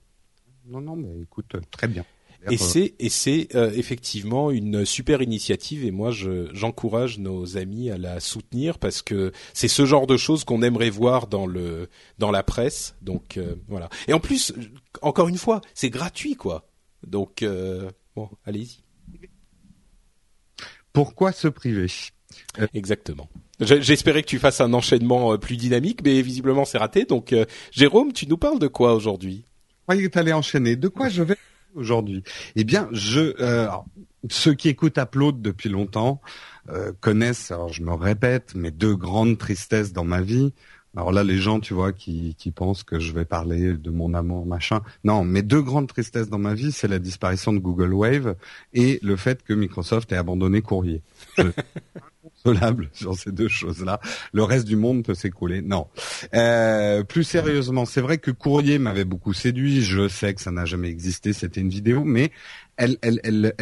[0.67, 2.05] Non, non, mais écoute, très bien.
[2.51, 6.11] Et c'est et c'est euh, effectivement une super initiative et moi
[6.53, 10.91] j'encourage nos amis à la soutenir parce que c'est ce genre de choses qu'on aimerait
[10.91, 12.97] voir dans le dans la presse.
[13.03, 13.89] Donc euh, voilà.
[14.09, 14.53] Et en plus
[15.01, 16.69] encore une fois c'est gratuit quoi.
[17.07, 18.83] Donc euh, bon allez-y.
[20.93, 21.87] Pourquoi se priver?
[22.73, 23.29] Exactement.
[23.61, 27.05] J'espérais que tu fasses un enchaînement plus dynamique, mais visiblement c'est raté.
[27.05, 27.35] Donc,
[27.73, 29.45] Jérôme, tu nous parles de quoi aujourd'hui?
[29.69, 30.77] Je croyais que tu allais enchaîner.
[30.77, 31.37] De quoi je vais
[31.75, 32.23] aujourd'hui
[32.57, 33.69] Eh bien, je euh,
[34.31, 36.21] ceux qui écoutent Upload depuis longtemps
[36.71, 40.53] euh, connaissent, alors je me répète, mes deux grandes tristesses dans ma vie.
[40.97, 44.15] Alors là, les gens, tu vois, qui, qui pensent que je vais parler de mon
[44.15, 44.81] amour, machin.
[45.03, 48.37] Non, mes deux grandes tristesses dans ma vie, c'est la disparition de Google Wave
[48.73, 51.03] et le fait que Microsoft ait abandonné Courrier.
[52.25, 54.01] inconsolable sur ces deux choses-là.
[54.33, 55.63] Le reste du monde peut s'écouler.
[55.63, 55.89] Non.
[56.35, 59.83] Euh, plus sérieusement, c'est vrai que Courrier m'avait beaucoup séduit.
[59.83, 61.33] Je sais que ça n'a jamais existé.
[61.33, 62.31] C'était une vidéo, mais
[62.77, 62.99] elle,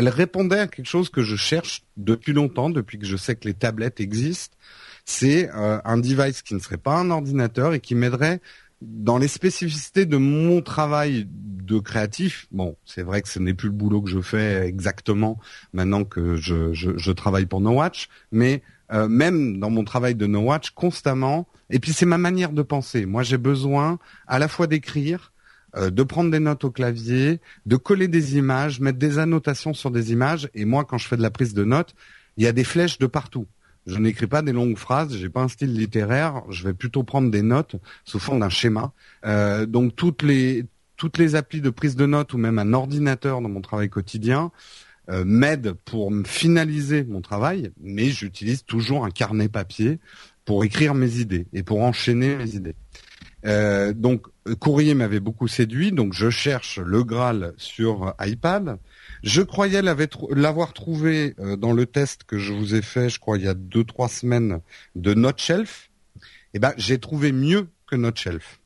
[0.08, 3.54] répondait à quelque chose que je cherche depuis longtemps, depuis que je sais que les
[3.54, 4.56] tablettes existent.
[5.04, 8.40] C'est euh, un device qui ne serait pas un ordinateur et qui m'aiderait
[8.82, 13.68] dans les spécificités de mon travail de créatif, bon, c'est vrai que ce n'est plus
[13.68, 15.38] le boulot que je fais exactement
[15.72, 20.40] maintenant que je, travaille pour No Watch, mais euh, même dans mon travail de No
[20.40, 23.06] Watch, constamment, et puis c'est ma manière de penser.
[23.06, 25.32] Moi, j'ai besoin à la fois d'écrire,
[25.76, 29.90] euh, de prendre des notes au clavier, de coller des images, mettre des annotations sur
[29.90, 31.94] des images, et moi, quand je fais de la prise de notes,
[32.36, 33.46] il y a des flèches de partout.
[33.86, 37.30] Je n'écris pas des longues phrases, j'ai pas un style littéraire, je vais plutôt prendre
[37.30, 38.92] des notes sous forme d'un schéma.
[39.24, 40.66] Euh, donc toutes les
[40.96, 44.52] toutes les applis de prise de notes ou même un ordinateur dans mon travail quotidien
[45.10, 49.98] euh, m'aident pour finaliser mon travail, mais j'utilise toujours un carnet papier
[50.44, 52.76] pour écrire mes idées et pour enchaîner mes idées.
[53.44, 54.26] Euh, donc
[54.60, 58.78] Courrier m'avait beaucoup séduit, donc je cherche le Graal sur iPad.
[59.22, 63.38] Je croyais l'avoir trouvé euh, dans le test que je vous ai fait, je crois
[63.38, 64.60] il y a deux trois semaines
[64.96, 65.90] de Notshelf.
[66.54, 68.60] Eh ben j'ai trouvé mieux que Notshelf.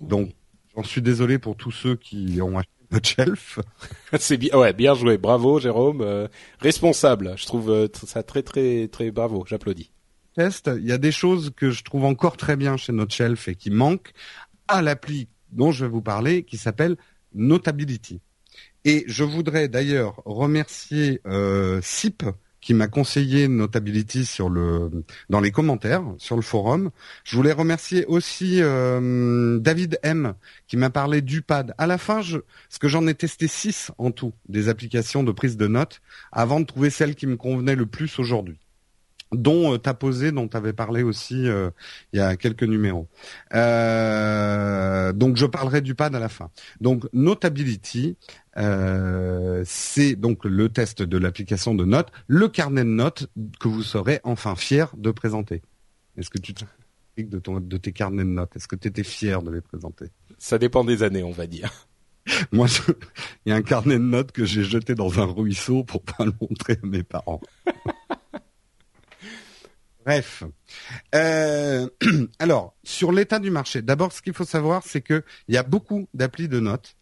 [0.00, 0.32] Donc
[0.76, 3.58] j'en suis désolé pour tous ceux qui ont acheté Notshelf.
[4.18, 6.28] C'est bien, ouais, bien joué, bravo Jérôme, euh,
[6.60, 7.34] responsable.
[7.36, 9.90] Je trouve euh, ça très très très bravo, j'applaudis.
[10.34, 13.54] Test, il y a des choses que je trouve encore très bien chez Notshelf et
[13.54, 14.12] qui manquent
[14.68, 16.96] à l'appli dont je vais vous parler, qui s'appelle
[17.34, 18.20] Notability.
[18.84, 22.24] Et je voudrais d'ailleurs remercier euh, SIP
[22.60, 24.38] qui m'a conseillé Notability
[25.28, 26.90] dans les commentaires sur le forum.
[27.24, 30.34] Je voulais remercier aussi euh, David M
[30.68, 31.74] qui m'a parlé du pad.
[31.76, 35.32] À la fin, je, parce que j'en ai testé six en tout des applications de
[35.32, 38.61] prise de notes avant de trouver celle qui me convenait le plus aujourd'hui.
[39.32, 41.70] Dont euh, posé, dont tu avais parlé aussi euh,
[42.12, 43.08] il y a quelques numéros.
[43.54, 46.50] Euh, donc je parlerai du pad à la fin.
[46.80, 48.16] Donc Notability,
[48.56, 53.26] euh, c'est donc le test de l'application de notes, le carnet de notes
[53.60, 55.62] que vous serez enfin fier de présenter.
[56.16, 56.64] Est-ce que tu te
[57.18, 58.56] de, ton, de tes carnets de notes?
[58.56, 60.06] Est-ce que tu étais fier de les présenter?
[60.38, 61.70] Ça dépend des années, on va dire.
[62.52, 62.66] Moi,
[63.44, 66.24] il y a un carnet de notes que j'ai jeté dans un ruisseau pour pas
[66.24, 67.40] le montrer à mes parents.
[70.04, 70.44] Bref.
[71.14, 71.88] Euh,
[72.38, 76.08] alors, sur l'état du marché, d'abord, ce qu'il faut savoir, c'est qu'il y a beaucoup
[76.14, 76.96] d'applis de notes.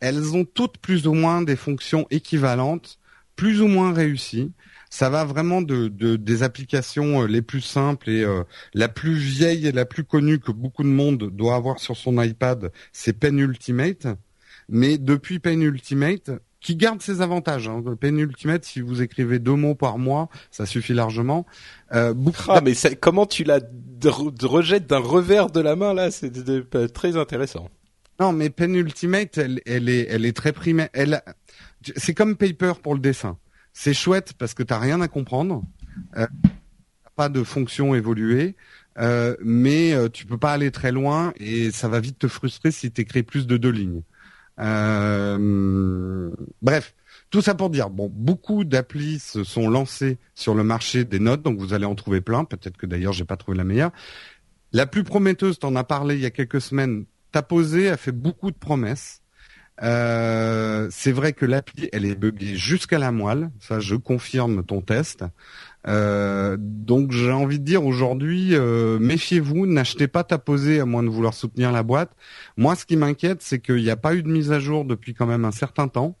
[0.00, 2.98] Elles ont toutes plus ou moins des fonctions équivalentes,
[3.36, 4.52] plus ou moins réussies.
[4.90, 9.66] Ça va vraiment de, des applications euh, les plus simples et euh, la plus vieille
[9.66, 13.38] et la plus connue que beaucoup de monde doit avoir sur son iPad, c'est Pen
[13.38, 14.06] Ultimate.
[14.68, 16.30] Mais depuis Pen Ultimate,
[16.64, 17.68] qui garde ses avantages.
[17.68, 17.84] Hein.
[18.62, 21.44] Si vous écrivez deux mots par mois, ça suffit largement.
[21.92, 22.14] Euh,
[22.48, 23.60] ah, mais comment tu la
[24.02, 26.10] rejettes d'un revers de la main là?
[26.10, 26.32] C'est
[26.92, 27.68] très intéressant.
[28.18, 30.88] Non, mais Pen Ultimate, elle, elle est, elle est très primaire.
[30.94, 31.20] Elle,
[31.96, 33.36] c'est comme Paper pour le dessin.
[33.74, 35.64] C'est chouette parce que t'as rien à comprendre,
[36.16, 36.26] euh,
[37.14, 38.56] pas de fonction évoluée,
[38.98, 42.70] euh, mais euh, tu peux pas aller très loin et ça va vite te frustrer
[42.70, 44.02] si t'écris plus de deux lignes.
[44.60, 46.30] Euh,
[46.62, 46.94] bref,
[47.30, 51.42] tout ça pour dire, bon, beaucoup d'applis se sont lancés sur le marché des notes,
[51.42, 52.44] donc vous allez en trouver plein.
[52.44, 53.90] Peut-être que d'ailleurs j'ai pas trouvé la meilleure.
[54.72, 57.04] La plus prometteuse, t'en as parlé il y a quelques semaines.
[57.48, 59.22] posé, a fait beaucoup de promesses.
[59.82, 63.50] Euh, c'est vrai que l'appli, elle est buggée jusqu'à la moelle.
[63.60, 65.24] Ça, je confirme ton test.
[65.86, 71.08] Euh, donc j'ai envie de dire aujourd'hui, euh, méfiez-vous, n'achetez pas Taposé à moins de
[71.08, 72.10] vouloir soutenir la boîte.
[72.56, 75.14] Moi, ce qui m'inquiète, c'est qu'il n'y a pas eu de mise à jour depuis
[75.14, 76.16] quand même un certain temps.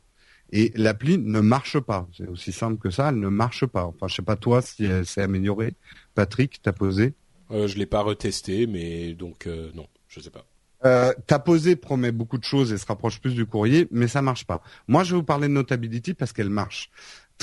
[0.52, 2.06] Et l'appli ne marche pas.
[2.16, 3.86] C'est aussi simple que ça, elle ne marche pas.
[3.86, 5.74] Enfin, je sais pas toi si elle s'est améliorée.
[6.14, 7.14] Patrick, t'as posé
[7.50, 10.46] euh, Je l'ai pas retesté, mais donc euh, non, je sais pas.
[10.84, 11.12] Euh,
[11.44, 14.62] posé promet beaucoup de choses et se rapproche plus du courrier, mais ça marche pas.
[14.86, 16.90] Moi, je vais vous parler de Notability parce qu'elle marche.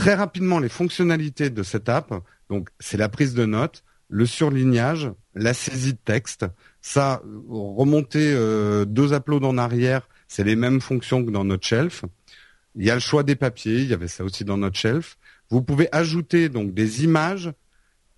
[0.01, 2.11] Très rapidement, les fonctionnalités de cette app,
[2.49, 6.47] donc c'est la prise de notes, le surlignage, la saisie de texte.
[6.81, 12.03] Ça, remonter euh, deux uploads en arrière, c'est les mêmes fonctions que dans notre shelf.
[12.75, 15.19] Il y a le choix des papiers, il y avait ça aussi dans notre shelf.
[15.51, 17.51] Vous pouvez ajouter donc des images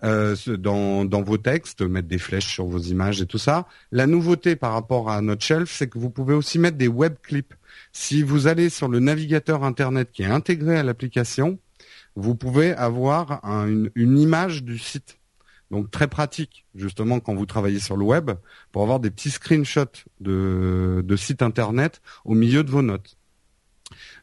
[0.06, 3.67] euh, dans, vos textes, mettre des flèches sur vos images et tout ça.
[3.91, 7.15] La nouveauté par rapport à notre shelf, c'est que vous pouvez aussi mettre des web
[7.22, 7.54] clips.
[7.91, 11.60] Si vous allez sur le navigateur internet qui est intégré à l'application,
[12.15, 15.17] vous pouvez avoir une, une, image du site.
[15.71, 18.32] Donc très pratique, justement, quand vous travaillez sur le web,
[18.71, 23.17] pour avoir des petits screenshots de, de sites internet au milieu de vos notes.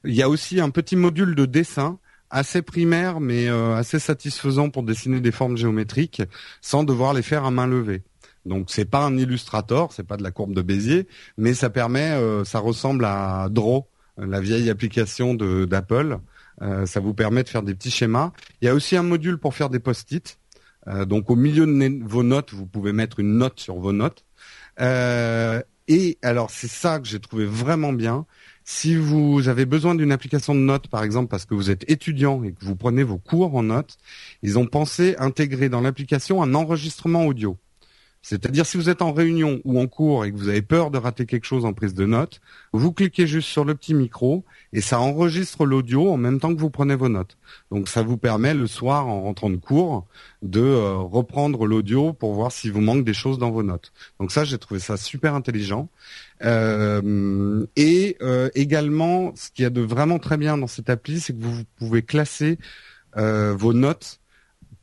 [0.05, 1.99] Il y a aussi un petit module de dessin
[2.31, 6.23] assez primaire mais euh, assez satisfaisant pour dessiner des formes géométriques
[6.61, 8.03] sans devoir les faire à main levée.
[8.47, 12.13] Donc c'est pas un Illustrator, c'est pas de la courbe de Bézier, mais ça permet,
[12.13, 16.19] euh, ça ressemble à Draw, la vieille application d'Apple.
[16.63, 18.33] Euh, ça vous permet de faire des petits schémas.
[18.61, 20.39] Il y a aussi un module pour faire des post-it.
[21.07, 24.25] donc au milieu de vos notes, vous pouvez mettre une note sur vos notes.
[24.79, 28.27] et alors c'est ça que j'ai trouvé vraiment bien,
[28.73, 32.45] si vous avez besoin d'une application de notes, par exemple, parce que vous êtes étudiant
[32.45, 33.99] et que vous prenez vos cours en notes,
[34.43, 37.59] ils ont pensé intégrer dans l'application un enregistrement audio.
[38.23, 40.99] C'est-à-dire si vous êtes en réunion ou en cours et que vous avez peur de
[40.99, 42.41] rater quelque chose en prise de notes,
[42.73, 46.61] vous cliquez juste sur le petit micro et ça enregistre l'audio en même temps que
[46.61, 47.39] vous prenez vos notes.
[47.71, 50.07] Donc ça vous permet le soir en rentrant de cours
[50.43, 53.93] de euh, reprendre l'audio pour voir s'il vous manque des choses dans vos notes.
[54.19, 55.89] Donc ça j'ai trouvé ça super intelligent.
[56.45, 61.21] Euh, et euh, également ce qu'il y a de vraiment très bien dans cette appli,
[61.21, 62.59] c'est que vous pouvez classer
[63.17, 64.20] vos notes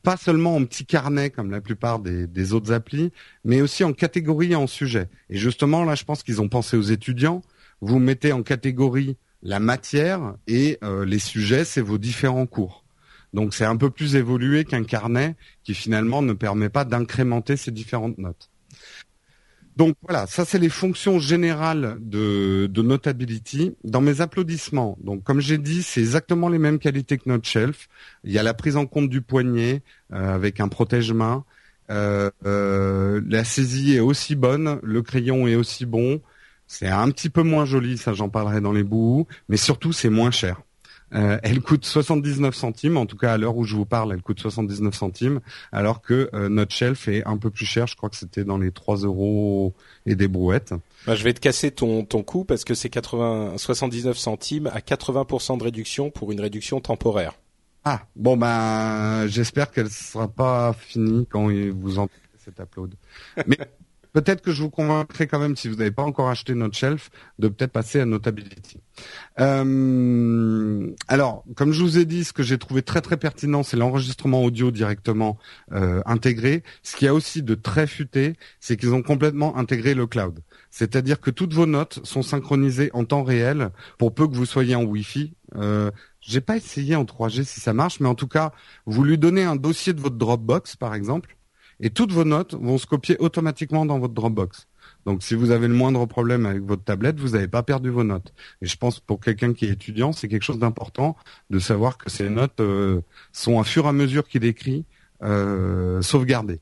[0.02, 3.12] pas seulement en petits carnets comme la plupart des, autres applis,
[3.44, 5.08] mais aussi en catégorie et en sujet.
[5.30, 7.42] Et justement, là, je pense qu'ils ont pensé aux étudiants.
[7.80, 12.84] Vous mettez en catégorie la matière et euh, les sujets, c'est vos différents cours.
[13.34, 17.70] Donc c'est un peu plus évolué qu'un carnet qui finalement ne permet pas d'incrémenter ces
[17.70, 18.50] différentes notes.
[19.78, 23.76] Donc voilà, ça c'est les fonctions générales de, de Notability.
[23.84, 27.88] Dans mes applaudissements, donc comme j'ai dit, c'est exactement les mêmes qualités que NoteShelf.
[28.24, 31.44] Il y a la prise en compte du poignet euh, avec un protège-main.
[31.90, 36.20] Euh, euh, la saisie est aussi bonne, le crayon est aussi bon.
[36.66, 40.10] C'est un petit peu moins joli, ça j'en parlerai dans les bouts, mais surtout c'est
[40.10, 40.60] moins cher.
[41.14, 44.22] Euh, elle coûte 79 centimes, en tout cas à l'heure où je vous parle, elle
[44.22, 45.40] coûte 79 centimes,
[45.72, 48.58] alors que euh, notre shelf est un peu plus cher, je crois que c'était dans
[48.58, 49.74] les 3 euros
[50.06, 50.74] et des brouettes.
[51.06, 54.80] Bah, je vais te casser ton, ton coût parce que c'est 80, 79 centimes à
[54.80, 57.34] 80% de réduction pour une réduction temporaire.
[57.84, 62.94] Ah bon ben j'espère qu'elle sera pas finie quand vous entendez cet upload.
[63.46, 63.58] Mais
[64.12, 67.10] peut-être que je vous convaincrai quand même, si vous n'avez pas encore acheté notre shelf,
[67.38, 68.78] de peut-être passer à Notability.
[69.40, 73.76] Euh, alors, comme je vous ai dit, ce que j'ai trouvé très très pertinent, c'est
[73.76, 75.38] l'enregistrement audio directement
[75.72, 76.62] euh, intégré.
[76.82, 80.40] Ce qui a aussi de très futé, c'est qu'ils ont complètement intégré le cloud.
[80.70, 84.74] C'est-à-dire que toutes vos notes sont synchronisées en temps réel, pour peu que vous soyez
[84.74, 85.32] en Wi-Fi.
[85.56, 85.90] Euh,
[86.20, 88.52] j'ai pas essayé en 3G si ça marche, mais en tout cas,
[88.86, 91.37] vous lui donnez un dossier de votre Dropbox, par exemple,
[91.80, 94.66] et toutes vos notes vont se copier automatiquement dans votre Dropbox.
[95.06, 98.04] Donc si vous avez le moindre problème avec votre tablette, vous n'avez pas perdu vos
[98.04, 98.32] notes.
[98.62, 101.16] Et je pense pour quelqu'un qui est étudiant, c'est quelque chose d'important
[101.50, 103.00] de savoir que ces notes euh,
[103.32, 104.84] sont à fur et à mesure qu'il écrit
[105.22, 106.60] euh, sauvegardées.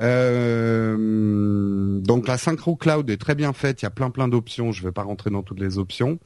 [0.00, 4.72] Euh, donc la Synchro Cloud est très bien faite, il y a plein plein d'options,
[4.72, 6.18] je ne vais pas rentrer dans toutes les options.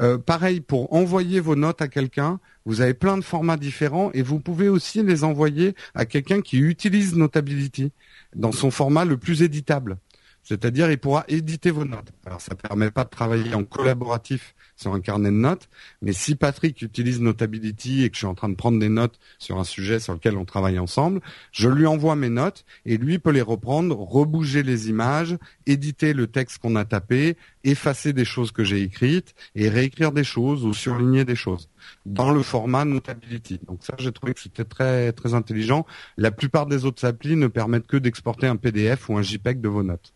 [0.00, 4.22] Euh, pareil, pour envoyer vos notes à quelqu'un, vous avez plein de formats différents et
[4.22, 7.92] vous pouvez aussi les envoyer à quelqu'un qui utilise Notability
[8.34, 9.98] dans son format le plus éditable.
[10.42, 12.12] C'est-à-dire, il pourra éditer vos notes.
[12.24, 15.68] Alors, ça ne permet pas de travailler en collaboratif sur un carnet de notes,
[16.02, 19.18] mais si Patrick utilise Notability et que je suis en train de prendre des notes
[19.38, 21.20] sur un sujet sur lequel on travaille ensemble,
[21.52, 25.36] je lui envoie mes notes et lui peut les reprendre, rebouger les images,
[25.66, 30.24] éditer le texte qu'on a tapé, effacer des choses que j'ai écrites et réécrire des
[30.24, 31.68] choses ou surligner des choses
[32.04, 33.60] dans le format Notability.
[33.66, 35.86] Donc ça, j'ai trouvé que c'était très très intelligent.
[36.16, 39.68] La plupart des autres applis ne permettent que d'exporter un PDF ou un JPEG de
[39.68, 40.15] vos notes.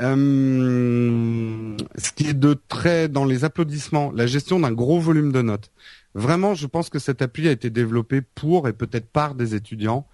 [0.00, 5.42] Euh, ce qui est de très dans les applaudissements, la gestion d'un gros volume de
[5.42, 5.70] notes.
[6.14, 10.06] Vraiment, je pense que cette appli a été développée pour et peut-être par des étudiants.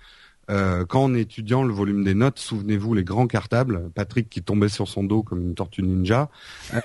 [0.51, 4.43] Euh, quand on est étudiant, le volume des notes, souvenez-vous les grands cartables, Patrick qui
[4.43, 6.29] tombait sur son dos comme une tortue ninja.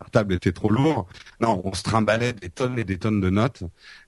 [0.00, 1.06] cartable était trop lourd.
[1.40, 3.62] Non, on se trimballait des tonnes et des tonnes de notes.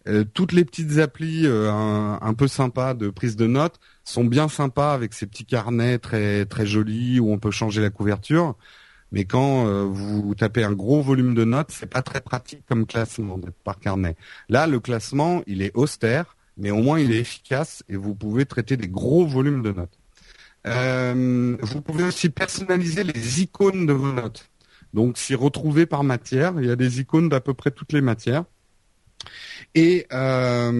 [0.09, 4.49] Euh, toutes les petites applis euh, un, peu sympas de prise de notes sont bien
[4.49, 8.57] sympas avec ces petits carnets très très jolis où on peut changer la couverture.
[9.13, 12.87] Mais quand euh, vous tapez un gros volume de notes, c'est pas très pratique comme
[12.87, 14.17] classement par carnet.
[14.49, 18.47] Là, le classement, il est austère, mais au moins il est efficace et vous pouvez
[18.47, 19.99] traiter des gros volumes de notes.
[20.65, 24.49] vous pouvez aussi personnaliser les icônes de vos notes.
[24.95, 28.03] Donc, s'y retrouver par matière, il y a des icônes d'à peu près toutes les
[28.03, 28.45] matières.
[29.75, 30.71] Et euh,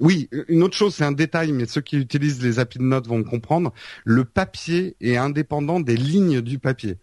[0.00, 3.06] oui, une autre chose, c'est un détail, mais ceux qui utilisent les applis de notes
[3.06, 3.72] vont comprendre.
[4.04, 6.98] Le papier est indépendant des lignes du papier.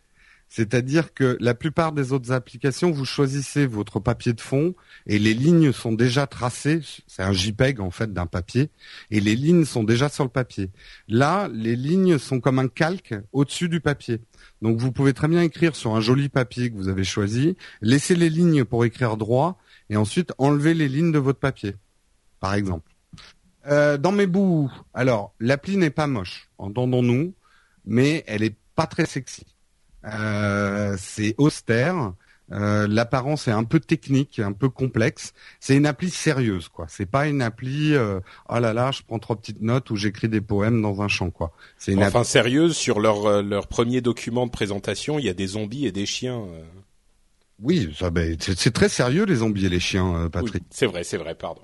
[0.47, 4.75] C'est-à-dire que la plupart des autres applications, vous choisissez votre papier de fond
[5.07, 6.81] et les lignes sont déjà tracées.
[7.07, 8.69] C'est un JPEG en fait d'un papier
[9.11, 10.69] et les lignes sont déjà sur le papier.
[11.07, 14.21] Là, les lignes sont comme un calque au-dessus du papier.
[14.61, 18.15] Donc vous pouvez très bien écrire sur un joli papier que vous avez choisi, laisser
[18.15, 21.75] les lignes pour écrire droit et ensuite enlever les lignes de votre papier,
[22.39, 22.91] par exemple.
[23.67, 27.33] Euh, dans mes bouts, alors l'appli n'est pas moche, entendons-nous,
[27.85, 29.45] mais elle est pas très sexy.
[30.05, 32.13] Euh, c'est austère.
[32.51, 35.33] Euh, l'apparence est un peu technique, un peu complexe.
[35.59, 36.85] C'est une appli sérieuse, quoi.
[36.87, 37.95] C'est pas une appli.
[37.95, 38.19] Euh,
[38.49, 41.31] oh là là, je prends trois petites notes ou j'écris des poèmes dans un champ,
[41.31, 41.53] quoi.
[41.79, 45.17] C'est une enfin sérieuse sur leur leur premier document de présentation.
[45.17, 46.43] Il y a des zombies et des chiens.
[47.61, 50.63] Oui, ça, ben, c'est très sérieux les zombies et les chiens, Patrick.
[50.69, 51.61] c'est vrai, c'est vrai, pardon.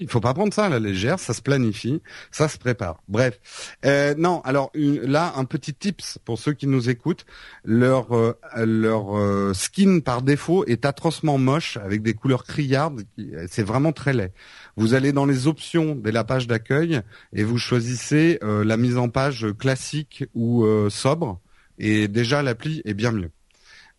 [0.00, 3.00] Il faut pas prendre ça à la légère, ça se planifie, ça se prépare.
[3.06, 4.40] Bref, euh, non.
[4.40, 7.24] Alors là, un petit tips pour ceux qui nous écoutent.
[7.64, 13.02] Leur euh, leur euh, skin par défaut est atrocement moche avec des couleurs criardes.
[13.48, 14.32] C'est vraiment très laid.
[14.76, 17.00] Vous allez dans les options de la page d'accueil
[17.32, 21.40] et vous choisissez la mise en page classique ou sobre.
[21.78, 23.30] Et déjà l'appli est bien mieux.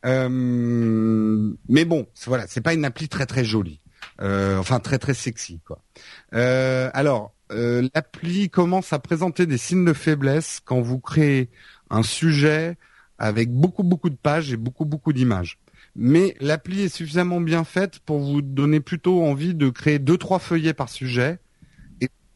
[0.06, 3.80] Mais bon, voilà, c'est pas une appli très très jolie.
[4.22, 5.82] Euh, enfin très très sexy quoi.
[6.34, 11.50] Euh, alors euh, l'appli commence à présenter des signes de faiblesse quand vous créez
[11.90, 12.78] un sujet
[13.20, 15.60] avec beaucoup beaucoup de pages et beaucoup beaucoup d'images.
[15.98, 20.40] Mais l'appli est suffisamment bien faite pour vous donner plutôt envie de créer deux trois
[20.40, 21.40] feuillets par sujet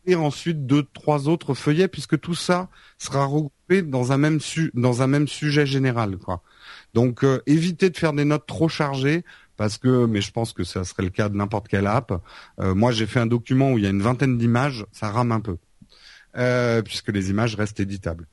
[0.10, 4.40] et ensuite deux trois autres feuillets puisque tout ça sera regroupé dans un même
[4.74, 6.42] dans un même sujet général quoi.
[6.94, 9.24] Donc évitez de faire des notes trop chargées
[9.60, 12.14] parce que, mais je pense que ça serait le cas de n'importe quelle app.
[12.62, 15.34] Euh, moi, j'ai fait un document où il y a une vingtaine d'images, ça rame
[15.34, 15.58] un peu.
[16.38, 18.26] Euh, puisque les images restent éditables.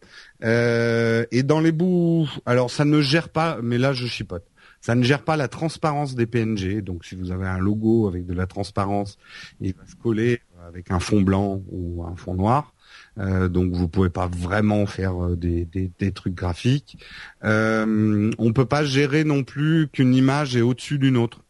[0.44, 4.46] Euh, et dans les bouts, alors ça ne gère pas, mais là je chipote.
[4.80, 6.80] Ça ne gère pas la transparence des PNG.
[6.80, 9.18] Donc si vous avez un logo avec de la transparence,
[9.60, 12.74] il va se coller avec un fond blanc ou un fond noir.
[13.18, 16.98] Euh, donc vous pouvez pas vraiment faire euh, des, trucs graphiques.
[17.44, 21.40] Euh, on peut pas gérer non plus qu'une image est au-dessus d'une autre.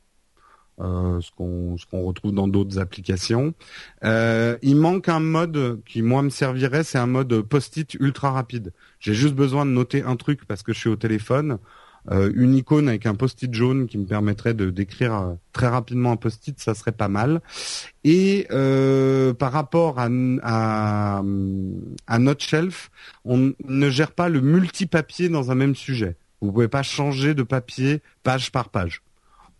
[0.80, 3.54] euh, ce qu'on ce retrouve dans d'autres applications.
[4.02, 8.72] Il manque un mode qui moi me servirait, c'est un mode post-it ultra rapide.
[9.00, 11.58] J'ai juste besoin de noter un truc parce que je suis au téléphone.
[12.10, 16.12] Euh, une icône avec un post-it jaune qui me permettrait de décrire euh, très rapidement
[16.12, 17.40] un post-it, ça serait pas mal.
[18.04, 20.08] Et euh, par rapport à,
[20.42, 21.22] à,
[22.06, 22.90] à Noteshelf,
[23.24, 26.16] on ne gère pas le multipapier dans un même sujet.
[26.40, 29.02] Vous pouvez pas changer de papier page par page.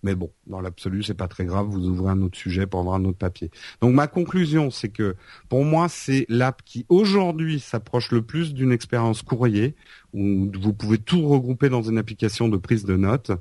[0.03, 1.66] Mais bon, dans l'absolu, c'est pas très grave.
[1.66, 3.51] Vous ouvrez un autre sujet pour avoir un autre papier.
[3.80, 5.16] Donc ma conclusion, c'est que
[5.49, 9.74] pour moi, c'est l'app qui aujourd'hui s'approche le plus d'une expérience courrier
[10.17, 13.33] où vous pouvez tout regrouper dans une application de prise de notes.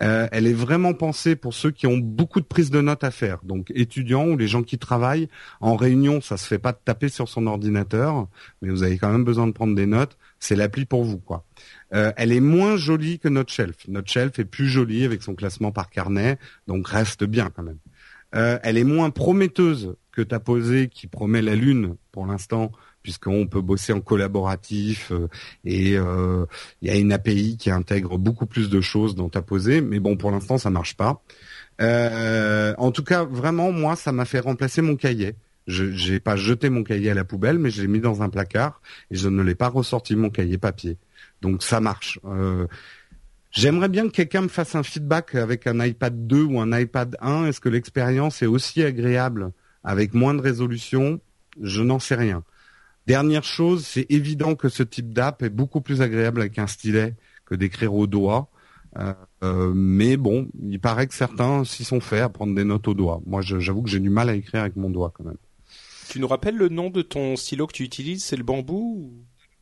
[0.00, 3.10] Euh, elle est vraiment pensée pour ceux qui ont beaucoup de prise de notes à
[3.10, 3.40] faire.
[3.44, 5.28] Donc étudiants ou les gens qui travaillent
[5.60, 8.26] en réunion, ça se fait pas de taper sur son ordinateur,
[8.62, 10.16] mais vous avez quand même besoin de prendre des notes.
[10.38, 11.44] C'est l'appli pour vous, quoi.
[11.92, 13.86] Euh, elle est moins jolie que notre shelf.
[13.88, 17.78] Notre shelf est plus jolie avec son classement par carnet, donc reste bien quand même.
[18.34, 22.72] Euh, elle est moins prometteuse que ta posée qui promet la lune pour l'instant,
[23.04, 25.28] puisqu'on peut bosser en collaboratif euh,
[25.64, 29.80] et il y a une API qui intègre beaucoup plus de choses dans ta posée,
[29.80, 31.22] mais bon pour l'instant ça marche pas.
[31.78, 35.36] en tout cas, vraiment moi ça m'a fait remplacer mon cahier.
[35.66, 38.28] Je n'ai pas jeté mon cahier à la poubelle, mais je l'ai mis dans un
[38.28, 40.98] placard et je ne l'ai pas ressorti mon cahier papier.
[41.40, 42.18] Donc ça marche.
[42.24, 42.66] Euh,
[43.50, 47.16] j'aimerais bien que quelqu'un me fasse un feedback avec un iPad 2 ou un iPad
[47.20, 47.46] 1.
[47.46, 49.52] Est-ce que l'expérience est aussi agréable
[49.82, 51.20] avec moins de résolution?
[51.62, 52.42] Je n'en sais rien.
[53.06, 57.14] Dernière chose, c'est évident que ce type d'app est beaucoup plus agréable avec un stylet
[57.44, 58.48] que d'écrire au doigt.
[58.98, 62.88] Euh, euh, mais bon, il paraît que certains s'y sont faits à prendre des notes
[62.88, 63.20] au doigt.
[63.26, 65.36] Moi, j'avoue que j'ai du mal à écrire avec mon doigt quand même.
[66.08, 68.24] Tu nous rappelles le nom de ton stylo que tu utilises?
[68.24, 69.12] C'est le bambou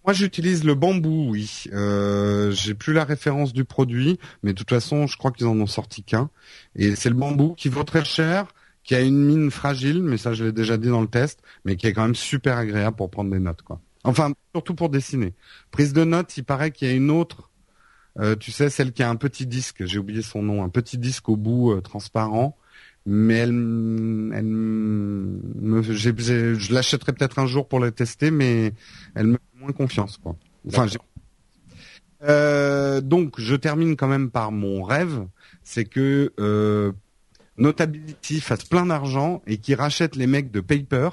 [0.04, 1.64] moi, j'utilise le bambou, oui.
[1.72, 5.58] Euh, j'ai plus la référence du produit, mais de toute façon, je crois qu'ils en
[5.60, 6.28] ont sorti qu'un.
[6.74, 8.48] Et c'est le bambou qui vaut très cher,
[8.84, 11.76] qui a une mine fragile, mais ça, je l'ai déjà dit dans le test, mais
[11.76, 13.80] qui est quand même super agréable pour prendre des notes, quoi.
[14.04, 15.34] Enfin, surtout pour dessiner.
[15.70, 17.50] Prise de notes, il paraît qu'il y a une autre.
[18.18, 20.98] Euh, tu sais, celle qui a un petit disque, j'ai oublié son nom, un petit
[20.98, 22.58] disque au bout euh, transparent,
[23.06, 23.50] mais elle,
[24.34, 28.74] elle me, je l'achèterai peut-être un jour pour la tester, mais
[29.14, 30.36] elle me moins confiance, quoi.
[30.68, 30.86] Enfin,
[32.24, 35.26] euh, donc, je termine quand même par mon rêve,
[35.64, 36.92] c'est que euh,
[37.58, 41.10] Notability fasse plein d'argent et qui rachète les mecs de Paper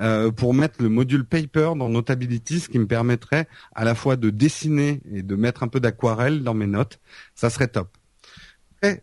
[0.00, 4.16] euh, pour mettre le module Paper dans Notability, ce qui me permettrait à la fois
[4.16, 6.98] de dessiner et de mettre un peu d'aquarelle dans mes notes.
[7.34, 7.88] Ça serait top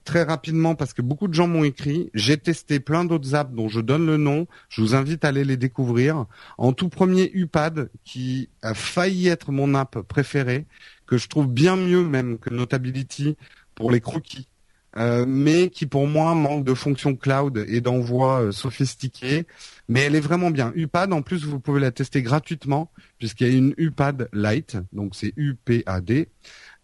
[0.04, 2.10] très, rapidement parce que beaucoup de gens m'ont écrit.
[2.14, 4.48] J'ai testé plein d'autres apps dont je donne le nom.
[4.68, 6.26] Je vous invite à aller les découvrir.
[6.58, 10.66] En tout premier, Upad, qui a failli être mon app préférée,
[11.08, 13.38] que je trouve bien mieux même que Notability
[13.74, 14.49] pour les croquis.
[14.98, 19.46] Euh, mais qui pour moi manque de fonction cloud et d'envoi euh, sophistiqué.
[19.88, 20.72] Mais elle est vraiment bien.
[20.76, 25.16] Upad, en plus, vous pouvez la tester gratuitement puisqu'il y a une Upad Lite, donc
[25.16, 26.30] c'est U-P-A-D.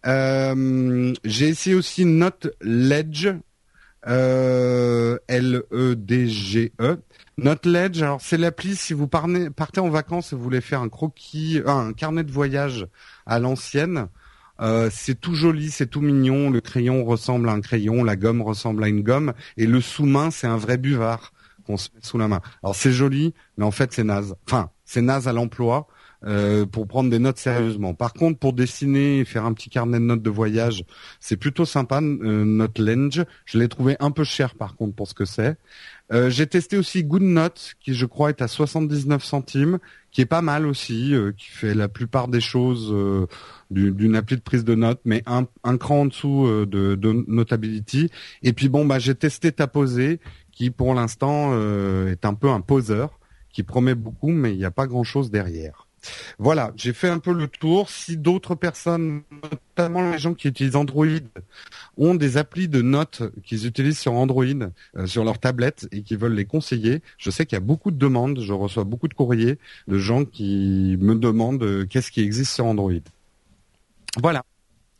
[0.06, 3.28] Euh, j'ai essayé aussi Note Ledge,
[4.06, 5.18] euh.
[5.28, 5.96] E.
[7.38, 10.88] Note Ledge, alors c'est l'appli si vous partez, en vacances et vous voulez faire un
[10.88, 12.86] croquis, un carnet de voyage
[13.26, 14.06] à l'ancienne.
[14.60, 16.50] Euh, c'est tout joli, c'est tout mignon.
[16.50, 20.30] Le crayon ressemble à un crayon, la gomme ressemble à une gomme, et le sous-main
[20.30, 21.32] c'est un vrai buvard
[21.66, 22.40] qu'on se met sous la main.
[22.62, 24.34] Alors c'est joli, mais en fait c'est naze.
[24.46, 25.86] Enfin, c'est naze à l'emploi.
[26.24, 27.92] Euh, pour prendre des notes sérieusement.
[27.92, 30.84] Par contre, pour dessiner et faire un petit carnet de notes de voyage,
[31.20, 32.00] c'est plutôt sympa.
[32.00, 35.56] Euh, Lenge, je l'ai trouvé un peu cher par contre pour ce que c'est.
[36.12, 39.78] Euh, j'ai testé aussi GoodNote, qui je crois est à 79 centimes,
[40.12, 43.26] qui est pas mal aussi, euh, qui fait la plupart des choses euh,
[43.70, 48.10] d'une appli de prise de notes, mais un, un cran en dessous de, de, Notability.
[48.42, 50.20] Et puis bon, bah j'ai testé Taposé,
[50.52, 51.52] qui pour l'instant
[52.06, 53.18] est un peu un poseur,
[53.52, 55.85] qui promet beaucoup, mais il n'y a pas grand-chose derrière.
[56.38, 57.88] Voilà, j'ai fait un peu le tour.
[57.90, 61.06] Si d'autres personnes, notamment les gens qui utilisent Android,
[61.96, 66.16] ont des applis de notes qu'ils utilisent sur Android, euh, sur leur tablette et qui
[66.16, 68.40] veulent les conseiller, je sais qu'il y a beaucoup de demandes.
[68.40, 72.66] Je reçois beaucoup de courriers de gens qui me demandent euh, qu'est-ce qui existe sur
[72.66, 72.92] Android.
[74.18, 74.44] Voilà.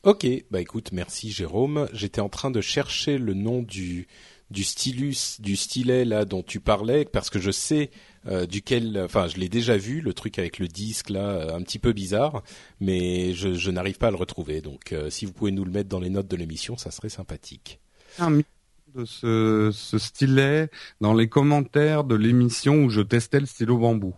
[0.03, 1.89] Ok, bah écoute, merci Jérôme.
[1.93, 4.07] J'étais en train de chercher le nom du
[4.51, 7.91] du stylus, du stylet là dont tu parlais, parce que je sais
[8.29, 11.63] euh, duquel, enfin, je l'ai déjà vu, le truc avec le disque là, euh, un
[11.63, 12.43] petit peu bizarre,
[12.81, 14.61] mais je, je n'arrive pas à le retrouver.
[14.61, 17.09] Donc, euh, si vous pouvez nous le mettre dans les notes de l'émission, ça serait
[17.09, 17.81] sympathique.
[18.19, 18.39] Un
[18.95, 20.71] de ce, ce stylet
[21.01, 24.15] dans les commentaires de l'émission où je testais le stylo bambou.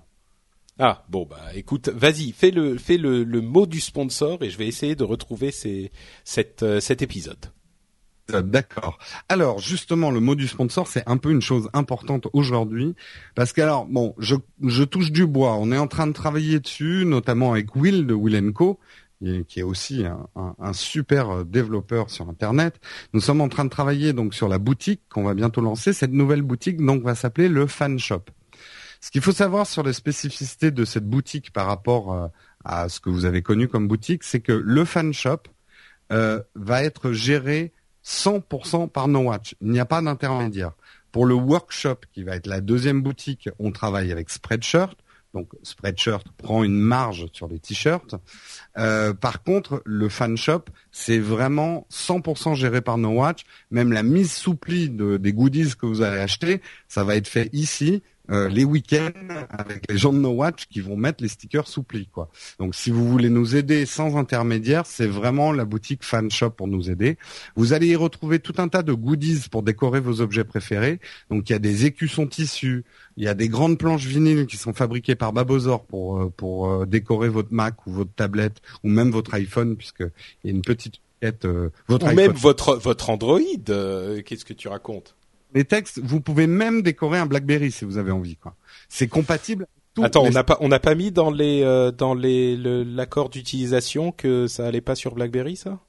[0.79, 4.57] Ah bon bah écoute, vas-y, fais le fais le, le, mot du sponsor et je
[4.57, 5.91] vais essayer de retrouver ces,
[6.23, 7.51] cette, cet épisode.
[8.31, 8.99] D'accord.
[9.31, 12.95] Alors justement, le mot du sponsor, c'est un peu une chose importante aujourd'hui,
[13.35, 15.55] parce que alors bon, je, touche du bois.
[15.55, 18.79] On est en train de travailler dessus, notamment avec Will de Will Co,
[19.21, 22.79] qui est aussi un, super développeur sur Internet.
[23.15, 25.95] Nous sommes en train de travailler donc sur la boutique qu'on va bientôt lancer.
[25.95, 28.25] Cette nouvelle boutique donc va s'appeler le Fan Shop.
[29.01, 32.27] Ce qu'il faut savoir sur les spécificités de cette boutique par rapport euh,
[32.65, 35.39] à ce que vous avez connu comme boutique, c'est que le Fan Shop
[36.13, 37.73] euh, va être géré
[38.09, 39.55] 100% par No Watch.
[39.61, 40.73] Il n'y a pas d'intermédiaire.
[41.13, 44.97] Pour le workshop, qui va être la deuxième boutique, on travaille avec Spreadshirt.
[45.35, 48.15] Donc Spreadshirt prend une marge sur les t-shirts.
[48.79, 53.45] Euh, par contre, le fan shop, c'est vraiment 100% géré par No Watch.
[53.71, 58.03] Même la mise sous des goodies que vous allez acheter, ça va être fait ici.
[58.31, 59.11] Euh, les week-ends
[59.49, 62.29] avec les gens de No Watch qui vont mettre les stickers sous pli quoi.
[62.59, 66.69] Donc si vous voulez nous aider sans intermédiaire, c'est vraiment la boutique Fan Shop pour
[66.69, 67.17] nous aider.
[67.57, 71.01] Vous allez y retrouver tout un tas de goodies pour décorer vos objets préférés.
[71.31, 72.85] Donc il y a des écussons tissus,
[73.17, 76.71] il y a des grandes planches vinyles qui sont fabriquées par Babozor pour euh, pour
[76.71, 80.05] euh, décorer votre Mac ou votre tablette ou même votre iPhone puisque
[80.45, 80.97] il y a une petite
[81.89, 83.41] votre ou même votre votre Android.
[83.67, 85.18] Qu'est-ce que tu racontes?
[85.55, 88.37] Les textes, vous pouvez même décorer un BlackBerry si vous avez envie.
[88.37, 88.55] Quoi.
[88.89, 89.67] C'est compatible.
[90.01, 94.13] Attends, on n'a pas on n'a pas mis dans les euh, dans les l'accord d'utilisation
[94.13, 95.81] que ça allait pas sur BlackBerry ça?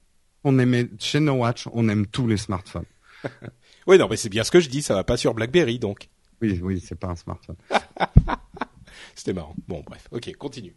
[0.42, 2.86] On aimait chez No Watch, on aime tous les smartphones.
[3.86, 6.08] oui, non, mais c'est bien ce que je dis, ça va pas sur BlackBerry donc.
[6.42, 7.56] Oui, oui, c'est pas un smartphone.
[9.14, 9.54] C'était marrant.
[9.68, 10.74] Bon, bref, ok, continue.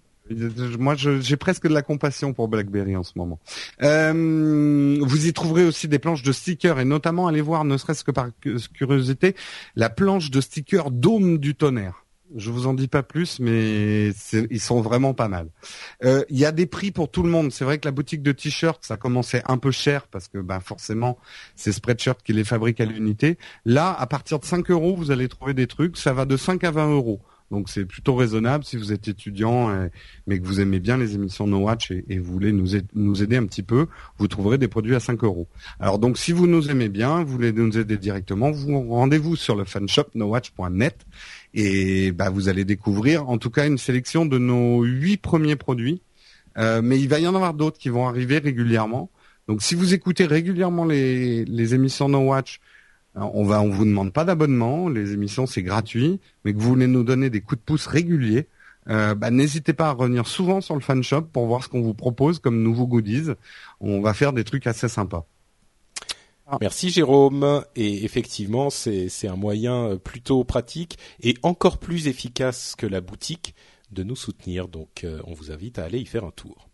[0.80, 3.40] Moi, j'ai presque de la compassion pour BlackBerry en ce moment.
[3.82, 8.04] Euh, vous y trouverez aussi des planches de stickers et notamment, allez voir, ne serait-ce
[8.04, 8.30] que par
[8.74, 9.36] curiosité,
[9.76, 12.04] la planche de stickers Dôme du tonnerre.
[12.36, 15.50] Je vous en dis pas plus, mais ils sont vraiment pas mal.
[16.04, 17.52] Euh, il y a des prix pour tout le monde.
[17.52, 20.60] C'est vrai que la boutique de t-shirts, ça commençait un peu cher parce que ben
[20.60, 21.20] forcément,
[21.56, 23.38] c'est Spreadshirt qui les fabrique à l'unité.
[23.66, 25.98] Là, à partir de 5 euros, vous allez trouver des trucs.
[25.98, 27.22] Ça va de 5 à 20 euros.
[27.52, 29.88] Donc c'est plutôt raisonnable si vous êtes étudiant,
[30.28, 33.46] mais que vous aimez bien les émissions No Watch et, vous voulez nous, aider, un
[33.46, 33.88] petit peu,
[34.18, 35.48] vous trouverez des produits à 5 euros.
[35.80, 39.56] Alors donc si vous nous aimez bien, vous voulez nous aider directement, vous rendez-vous sur
[39.56, 41.06] le fanshop nowatch.net
[41.54, 46.02] et bah, vous allez découvrir en tout cas une sélection de nos huit premiers produits.
[46.58, 49.10] Euh, mais il va y en avoir d'autres qui vont arriver régulièrement.
[49.48, 52.60] Donc si vous écoutez régulièrement les émissions No Watch,
[53.16, 56.88] on va, on vous demande pas d'abonnement, les émissions c'est gratuit, mais que vous voulez
[56.88, 58.48] nous donner des coups de pouce réguliers,
[58.90, 61.82] euh, bah, n'hésitez pas à revenir souvent sur le fan shop pour voir ce qu'on
[61.82, 63.32] vous propose comme nouveaux goodies.
[63.80, 65.26] On va faire des trucs assez sympas.
[66.48, 66.58] Ah.
[66.60, 67.64] Merci Jérôme.
[67.76, 73.56] Et effectivement, c'est un moyen euh, plutôt pratique et encore plus efficace que la boutique
[73.92, 74.68] de nous soutenir.
[74.68, 76.70] Donc, euh, on vous invite à aller y faire un tour.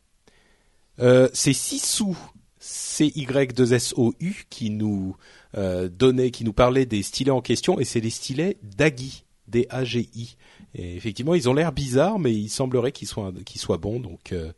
[0.99, 2.17] Euh, c'est sous
[2.61, 5.15] CY2SOU qui nous
[5.53, 10.37] donnait, qui nous parlait des stylets en question, et c'est les stylets d'Agi, D-A-G-I.
[10.75, 13.99] Et effectivement, ils ont l'air bizarres, mais il semblerait qu'ils soient, qu'ils soient bons.
[13.99, 14.51] Donc, euh,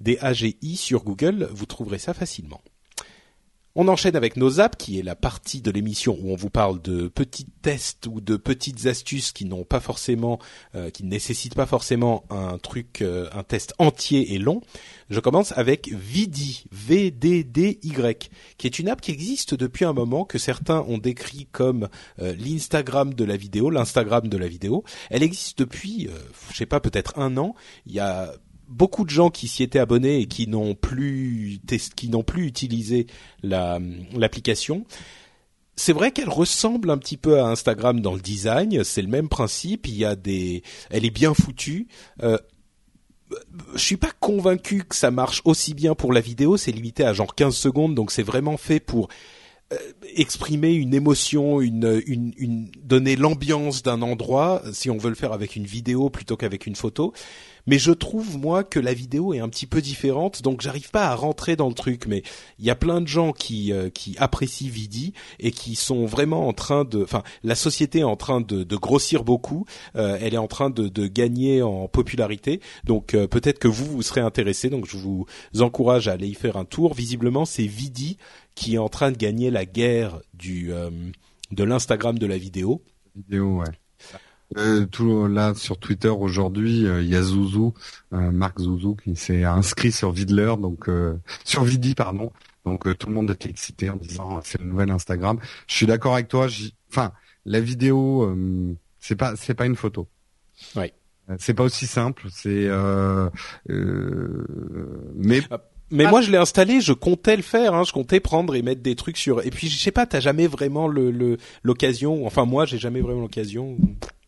[0.00, 2.60] D-A-G-I sur Google, vous trouverez ça facilement.
[3.76, 6.82] On enchaîne avec nos apps, qui est la partie de l'émission où on vous parle
[6.82, 10.40] de petits tests ou de petites astuces qui n'ont pas forcément,
[10.74, 14.60] euh, qui ne nécessitent pas forcément un truc, euh, un test entier et long.
[15.08, 20.38] Je commence avec Vidi, V-D-D-Y, qui est une app qui existe depuis un moment, que
[20.38, 24.82] certains ont décrit comme euh, l'Instagram de la vidéo, l'Instagram de la vidéo.
[25.10, 26.08] Elle existe depuis,
[26.50, 27.54] je sais pas, peut-être un an.
[27.86, 28.34] Il y a
[28.70, 31.60] beaucoup de gens qui s'y étaient abonnés et qui n'ont plus
[31.96, 33.06] qui n'ont plus utilisé
[33.42, 34.86] l'application.
[35.76, 39.28] c'est vrai qu'elle ressemble un petit peu à Instagram dans le design, c'est le même
[39.28, 41.88] principe, il y a des elle est bien foutue.
[42.22, 42.38] Euh,
[43.74, 47.12] je suis pas convaincu que ça marche aussi bien pour la vidéo, c'est limité à
[47.12, 49.08] genre 15 secondes donc c'est vraiment fait pour
[49.72, 49.76] euh,
[50.14, 55.66] exprimer une émotion, une, donner l'ambiance d'un endroit, si on veut le faire avec une
[55.66, 57.12] vidéo plutôt qu'avec une photo
[57.66, 61.08] mais je trouve moi que la vidéo est un petit peu différente, donc j'arrive pas
[61.08, 62.06] à rentrer dans le truc.
[62.06, 62.22] Mais
[62.58, 66.48] il y a plein de gens qui euh, qui apprécient Vidi et qui sont vraiment
[66.48, 69.64] en train de, enfin, la société est en train de, de grossir beaucoup.
[69.96, 73.86] Euh, elle est en train de, de gagner en popularité, donc euh, peut-être que vous
[73.86, 74.70] vous serez intéressé.
[74.70, 75.26] Donc je vous
[75.58, 76.94] encourage à aller y faire un tour.
[76.94, 78.16] Visiblement, c'est Vidi
[78.54, 80.72] qui est en train de gagner la guerre du
[81.50, 82.82] de l'Instagram de la vidéo.
[83.14, 83.66] Vidéo, ouais.
[84.56, 87.72] Euh, tout là sur Twitter aujourd'hui, euh, il y a Zouzou,
[88.12, 92.32] euh, Marc Zouzou qui s'est inscrit sur Vidler, donc euh, sur Vidi pardon.
[92.64, 95.38] Donc tout le monde était excité en disant c'est le nouvel Instagram.
[95.66, 96.48] Je suis d'accord avec toi.
[96.90, 97.12] Enfin,
[97.46, 98.36] la vidéo,
[98.98, 100.08] c'est pas c'est pas une photo.
[100.76, 100.92] Oui.
[101.38, 102.26] C'est pas aussi simple.
[102.30, 102.68] C'est
[105.14, 105.40] mais
[105.90, 108.82] Mais moi, je l'ai installé, je comptais le faire, hein, je comptais prendre et mettre
[108.82, 109.46] des trucs sur.
[109.46, 112.26] Et puis, je sais pas, t'as jamais vraiment le l'occasion.
[112.26, 113.78] Enfin, moi, j'ai jamais vraiment l'occasion.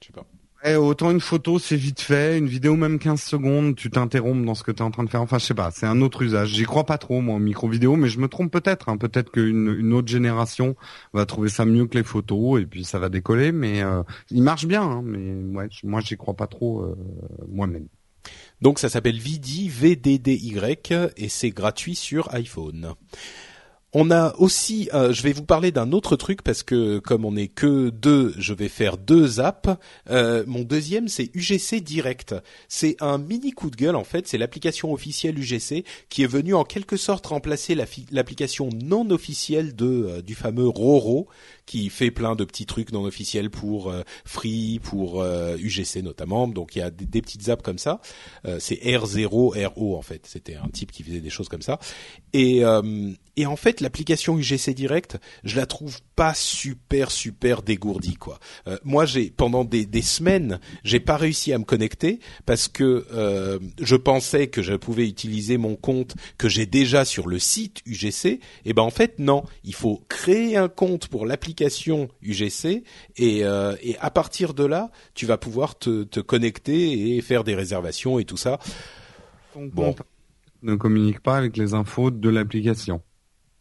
[0.02, 0.26] Je sais pas.
[0.64, 4.54] Eh, autant une photo, c'est vite fait, une vidéo même 15 secondes, tu t'interrompes dans
[4.54, 5.20] ce que tu es en train de faire.
[5.20, 6.50] Enfin, je sais pas, c'est un autre usage.
[6.50, 8.88] J'y crois pas trop moi au micro vidéo, mais je me trompe peut-être.
[8.88, 8.96] Hein.
[8.96, 10.76] Peut-être qu'une une autre génération
[11.14, 13.50] va trouver ça mieux que les photos et puis ça va décoller.
[13.50, 14.82] Mais euh, il marche bien.
[14.82, 15.02] Hein.
[15.04, 16.96] mais ouais, moi j'y crois pas trop euh,
[17.48, 17.88] moi-même.
[18.60, 20.56] Donc ça s'appelle Vidi VDDY
[21.16, 22.94] et c'est gratuit sur iPhone.
[23.94, 27.32] On a aussi, euh, je vais vous parler d'un autre truc parce que comme on
[27.32, 29.68] n'est que deux, je vais faire deux apps.
[30.08, 32.34] Euh, mon deuxième, c'est UGC Direct.
[32.68, 34.26] C'est un mini coup de gueule en fait.
[34.26, 37.74] C'est l'application officielle UGC qui est venue en quelque sorte remplacer
[38.10, 41.28] l'application non officielle de euh, du fameux Roro
[41.66, 43.92] qui fait plein de petits trucs non officiels pour
[44.24, 46.48] Free, pour UGC notamment.
[46.48, 48.00] Donc il y a des, petites apps comme ça.
[48.58, 50.26] c'est R0 RO en fait.
[50.26, 51.78] C'était un type qui faisait des choses comme ça.
[52.32, 52.62] Et
[53.36, 58.38] et en fait, l'application UGC Direct, je la trouve pas super super dégourdie quoi.
[58.66, 63.06] Euh, moi, j'ai pendant des, des semaines, j'ai pas réussi à me connecter parce que
[63.12, 67.80] euh, je pensais que je pouvais utiliser mon compte que j'ai déjà sur le site
[67.86, 68.40] UGC.
[68.66, 71.61] Et ben en fait non, il faut créer un compte pour l'application
[72.22, 72.84] UGC
[73.16, 77.44] et, euh, et à partir de là, tu vas pouvoir te, te connecter et faire
[77.44, 78.58] des réservations et tout ça.
[79.52, 79.94] Ton bon.
[80.62, 83.02] ne communique pas avec les infos de l'application.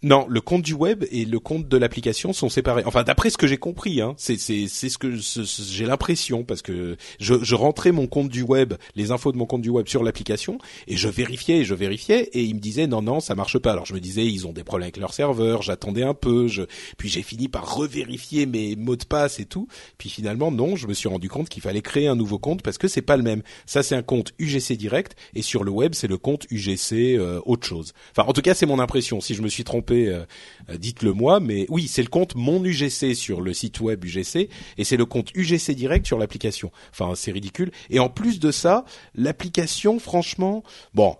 [0.04, 2.82] Non, le compte du web et le compte de l'application sont séparés.
[2.88, 6.64] Enfin, d'après ce que j'ai compris, hein, c'est c'est c'est ce que j'ai l'impression parce
[6.64, 9.88] que je, je rentrais mon compte du web, les infos de mon compte du web
[9.88, 13.36] sur l'application et je vérifiais et je vérifiais et ils me disaient non non ça
[13.36, 13.74] marche pas.
[13.74, 15.62] Alors je me disais ils ont des problèmes avec leur serveur.
[15.62, 16.48] J'attendais un peu.
[16.48, 16.64] Je
[16.98, 19.68] puis j'ai fini par revérifier mes mots de passe et tout.
[20.00, 22.80] Puis finalement non, je me suis rendu compte qu'il fallait créer un nouveau compte parce
[22.80, 23.44] que c'est pas le même.
[23.68, 27.40] Ça c'est un compte UGC direct et sur le web c'est le compte UGC euh,
[27.46, 27.94] autre chose.
[28.18, 29.22] Enfin en tout cas c'est mon impression.
[29.22, 30.26] Si je me suis trompé euh,
[30.70, 31.40] euh, dites-le moi.
[31.40, 35.06] Mais oui, c'est le compte mon UGC sur le site web UGC et c'est le
[35.06, 36.72] compte UGC direct sur l'application.
[36.92, 37.72] Enfin, c'est ridicule.
[37.90, 38.86] Et en plus de ça,
[39.16, 40.64] l'application, franchement,
[40.94, 41.16] bon,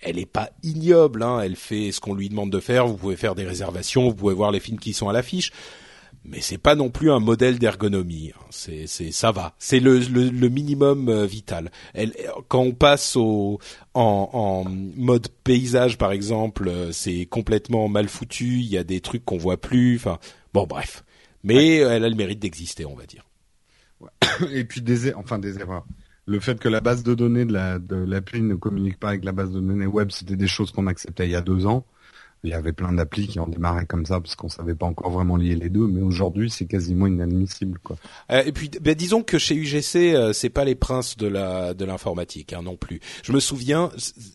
[0.00, 1.22] elle, est pas ignoble.
[1.22, 1.40] Hein.
[1.40, 2.86] Elle fait ce qu'on lui demande de faire.
[2.86, 5.52] Vous pouvez faire des réservations, vous pouvez voir les films qui sont à l'affiche
[6.28, 8.32] mais c'est pas non plus un modèle d'ergonomie.
[8.34, 8.44] Hein.
[8.50, 9.54] C'est, c'est, ça va.
[9.58, 11.70] C'est le, le, minimum euh, vital.
[11.94, 12.12] Elle,
[12.48, 13.58] quand on passe au,
[13.94, 18.60] en, en, mode paysage, par exemple, euh, c'est complètement mal foutu.
[18.60, 19.96] Il y a des trucs qu'on voit plus.
[19.96, 20.18] Enfin,
[20.52, 21.04] bon, bref.
[21.44, 23.24] Mais elle a le mérite d'exister, on va dire.
[24.52, 25.86] Et puis des, enfin des erreurs.
[26.26, 29.24] Le fait que la base de données de la de l'appli ne communique pas avec
[29.24, 31.86] la base de données web, c'était des choses qu'on acceptait il y a deux ans
[32.44, 35.10] il y avait plein d'applis qui ont démarré comme ça parce qu'on savait pas encore
[35.10, 37.96] vraiment lier les deux, mais aujourd'hui c'est quasiment inadmissible quoi.
[38.30, 41.74] Euh, et puis ben, disons que chez UGC euh, c'est pas les princes de la
[41.74, 43.00] de l'informatique hein, non plus.
[43.24, 43.90] Je me souviens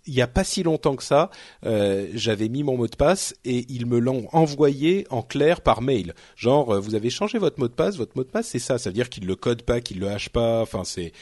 [0.06, 1.30] il y a pas si longtemps que ça,
[1.66, 5.82] euh, j'avais mis mon mot de passe et ils me l'ont envoyé en clair par
[5.82, 6.14] mail.
[6.36, 8.90] Genre vous avez changé votre mot de passe, votre mot de passe c'est ça, ça
[8.90, 11.14] veut dire qu'ils le codent pas, qu'ils le hachent pas, enfin c'est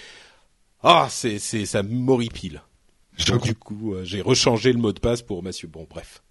[0.81, 2.61] ah c'est c'est ça m'horripile.
[3.43, 6.23] du coup j'ai rechangé le mot de passe pour monsieur bon bref.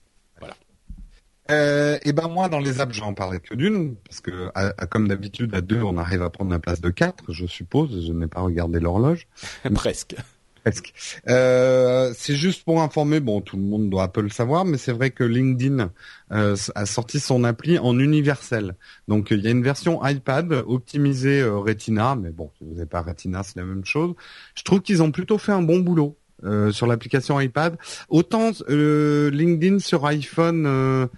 [1.51, 4.51] Euh, et ben moi dans les apps j'en parlais que d'une parce que
[4.91, 8.13] comme d'habitude à deux on arrive à prendre la place de quatre je suppose je
[8.13, 9.27] n'ai pas regardé l'horloge.
[9.75, 10.15] Presque.
[10.63, 10.93] Presque.
[11.29, 14.77] Euh, c'est juste pour informer bon tout le monde doit un peu le savoir mais
[14.77, 15.91] c'est vrai que LinkedIn
[16.33, 18.75] euh, a sorti son appli en universel.
[19.07, 22.87] Donc il y a une version iPad optimisée euh, Retina mais bon si vous n'avez
[22.87, 24.15] pas Retina c'est la même chose.
[24.55, 27.77] Je trouve qu'ils ont plutôt fait un bon boulot euh, sur l'application iPad.
[28.09, 31.09] Autant euh, LinkedIn sur iPhone, euh,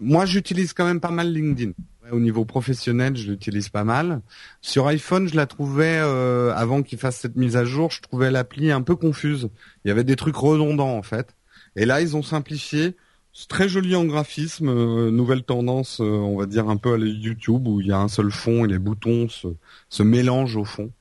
[0.00, 1.72] moi j'utilise quand même pas mal LinkedIn.
[2.12, 4.20] Au niveau professionnel, je l'utilise pas mal.
[4.60, 8.70] Sur iPhone, je la trouvais avant qu'il fasse cette mise à jour, je trouvais l'appli
[8.70, 9.48] un peu confuse.
[9.84, 11.34] Il y avait des trucs redondants en fait.
[11.76, 12.94] Et là, ils ont simplifié.
[13.32, 14.66] C'est très joli en graphisme,
[15.10, 18.30] nouvelle tendance, on va dire un peu à YouTube où il y a un seul
[18.30, 19.48] fond et les boutons se,
[19.88, 20.92] se mélangent au fond.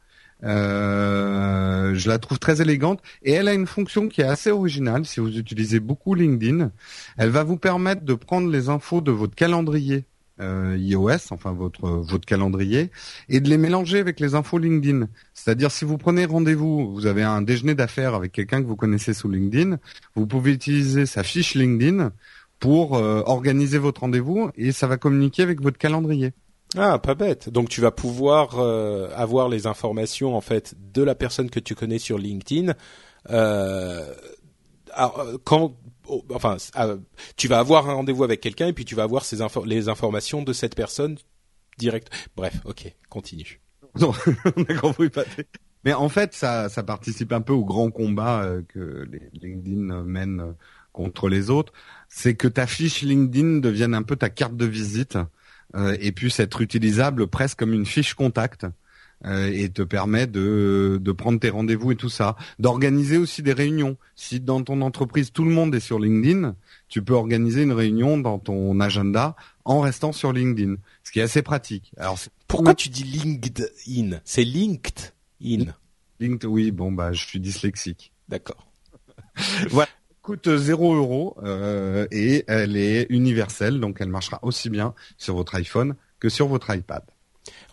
[0.44, 5.06] Euh, je la trouve très élégante et elle a une fonction qui est assez originale
[5.06, 6.72] si vous utilisez beaucoup LinkedIn.
[7.18, 10.06] Elle va vous permettre de prendre les infos de votre calendrier
[10.42, 12.90] euh, iOS, enfin votre votre calendrier,
[13.30, 15.08] et de les mélanger avec les infos LinkedIn.
[15.34, 19.14] C'est-à-dire si vous prenez rendez-vous, vous avez un déjeuner d'affaires avec quelqu'un que vous connaissez
[19.14, 19.78] sous LinkedIn,
[20.16, 22.12] vous pouvez utiliser sa fiche LinkedIn
[22.60, 26.34] pour euh, organiser votre rendez-vous et ça va communiquer avec votre calendrier.
[26.76, 27.50] Ah, pas bête.
[27.50, 31.76] Donc tu vas pouvoir euh, avoir les informations en fait de la personne que tu
[31.76, 32.74] connais sur LinkedIn.
[33.30, 34.14] Euh,
[35.00, 35.76] euh quand,
[36.08, 36.58] oh, enfin,
[37.38, 39.24] tu vas avoir un rendez-vous avec quelqu'un et puis tu vas avoir
[39.66, 41.18] les informations de cette personne
[41.78, 42.10] direct.
[42.36, 43.60] Bref, ok, continue.
[44.00, 44.12] Non,
[44.58, 45.24] on a compris pas.
[45.84, 50.04] Mais en fait, ça, ça participe un peu au grand combat euh, que les LinkedIn
[50.04, 50.56] mène
[50.94, 51.74] contre les autres,
[52.08, 55.26] c'est que ta fiche LinkedIn devienne un peu ta carte de visite euh,
[55.76, 58.68] et puisse être utilisable presque comme une fiche contact.
[59.26, 63.54] Euh, et te permet de, de prendre tes rendez-vous et tout ça, d'organiser aussi des
[63.54, 63.96] réunions.
[64.16, 66.58] Si dans ton entreprise tout le monde est sur LinkedIn,
[66.90, 71.24] tu peux organiser une réunion dans ton agenda en restant sur LinkedIn, ce qui est
[71.24, 71.94] assez pratique.
[71.96, 72.20] Alors
[72.50, 74.20] pourquoi tu dis LinkedIn?
[74.26, 75.72] C'est LinkedIn.
[76.20, 78.12] Linked, oui, bon bah je suis dyslexique.
[78.28, 78.68] D'accord.
[79.70, 79.90] voilà
[80.24, 85.54] coûte 0 euros euh, et elle est universelle, donc elle marchera aussi bien sur votre
[85.56, 87.04] iPhone que sur votre iPad.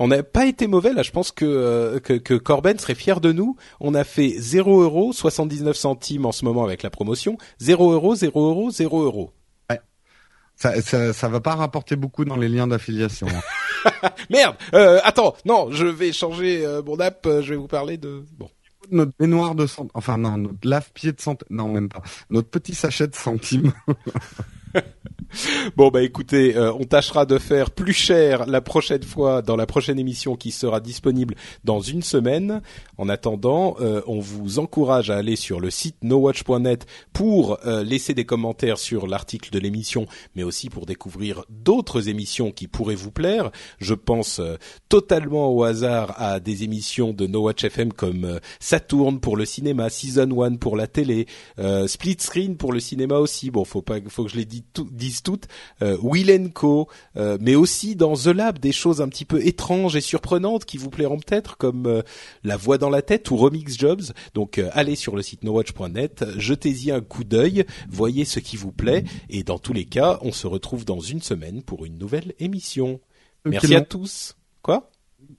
[0.01, 1.03] On n'a pas été mauvais là.
[1.03, 3.57] Je pense que, euh, que, que Corben serait fier de nous.
[3.78, 7.38] On a fait 0 euros 79 centimes en ce moment avec la promotion.
[7.61, 9.32] 0 euros, 0 euros, 0 euros.
[9.70, 9.80] Ouais.
[10.57, 13.28] Ça, ça, ça va pas rapporter beaucoup dans les liens d'affiliation.
[14.30, 14.57] Merde.
[14.74, 15.36] Euh, attends.
[15.44, 17.24] Non, je vais changer euh, mon app.
[17.26, 18.24] Euh, je vais vous parler de.
[18.36, 18.51] Bon
[18.91, 22.74] notre baignoire de centimes, enfin non, notre lave-pied de centimes, non même pas, notre petit
[22.74, 23.72] sachet de centimes.
[25.77, 29.66] bon bah écoutez, euh, on tâchera de faire plus cher la prochaine fois dans la
[29.66, 32.62] prochaine émission qui sera disponible dans une semaine.
[32.99, 38.14] En attendant, euh, on vous encourage à aller sur le site nowatch.net pour euh, laisser
[38.14, 43.11] des commentaires sur l'article de l'émission, mais aussi pour découvrir d'autres émissions qui pourraient vous
[43.12, 43.51] plaire.
[43.79, 44.41] Je pense
[44.89, 49.91] totalement au hasard à des émissions de No Watch FM comme Saturn pour le cinéma,
[49.91, 51.27] Season 1 pour la télé,
[51.87, 53.51] Split Screen pour le cinéma aussi.
[53.51, 54.89] Bon, faut pas, faut que je les dise tout,
[55.25, 55.49] toutes,
[55.83, 59.97] euh, Will Co, euh, mais aussi dans The Lab des choses un petit peu étranges
[59.97, 62.03] et surprenantes qui vous plairont peut-être, comme euh,
[62.45, 64.03] La Voix dans la tête ou Remix Jobs.
[64.35, 68.73] Donc euh, allez sur le site nowatch.net, jetez-y un coup d'œil, voyez ce qui vous
[68.73, 72.35] plaît, et dans tous les cas, on se retrouve dans une semaine pour une nouvelle
[72.39, 73.01] émission.
[73.45, 74.37] Merci à tous.
[74.63, 74.91] Quoi?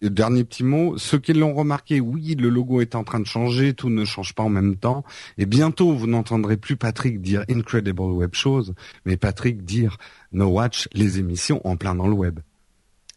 [0.01, 3.73] Dernier petit mot, ceux qui l'ont remarqué, oui, le logo est en train de changer,
[3.73, 5.03] tout ne change pas en même temps,
[5.37, 8.73] et bientôt vous n'entendrez plus Patrick dire Incredible Web Shows,
[9.05, 9.97] mais Patrick dire
[10.31, 12.39] No Watch, les émissions en plein dans le web.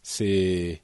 [0.03, 0.81] C'est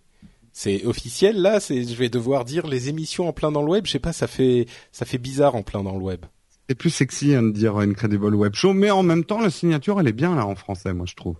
[0.54, 3.86] c'est officiel là, c'est je vais devoir dire les émissions en plein dans le web,
[3.86, 6.26] je sais pas, ça fait ça fait bizarre en plein dans le web.
[6.68, 10.00] C'est plus sexy hein, de dire Incredible Web Show, mais en même temps la signature
[10.00, 11.38] elle est bien là en français, moi je trouve.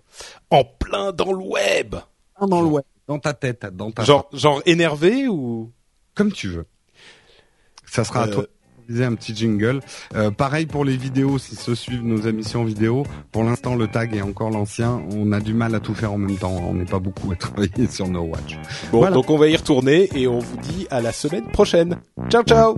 [0.50, 1.96] En plein dans le web.
[2.40, 2.84] Dans le web.
[3.12, 5.70] Dans ta tête, dans ta genre genre énervé ou?
[6.14, 6.66] Comme tu veux.
[7.86, 8.44] Ça sera à toi
[8.90, 9.06] euh.
[9.06, 9.80] un petit jingle.
[10.14, 13.04] Euh, pareil pour les vidéos, si se suivent nos émissions vidéo.
[13.30, 15.02] Pour l'instant, le tag est encore l'ancien.
[15.10, 16.56] On a du mal à tout faire en même temps.
[16.68, 18.58] On n'est pas beaucoup à travailler sur No Watch.
[18.90, 21.98] Bon, donc on va y retourner et on vous dit à la semaine prochaine.
[22.30, 22.76] Ciao, ciao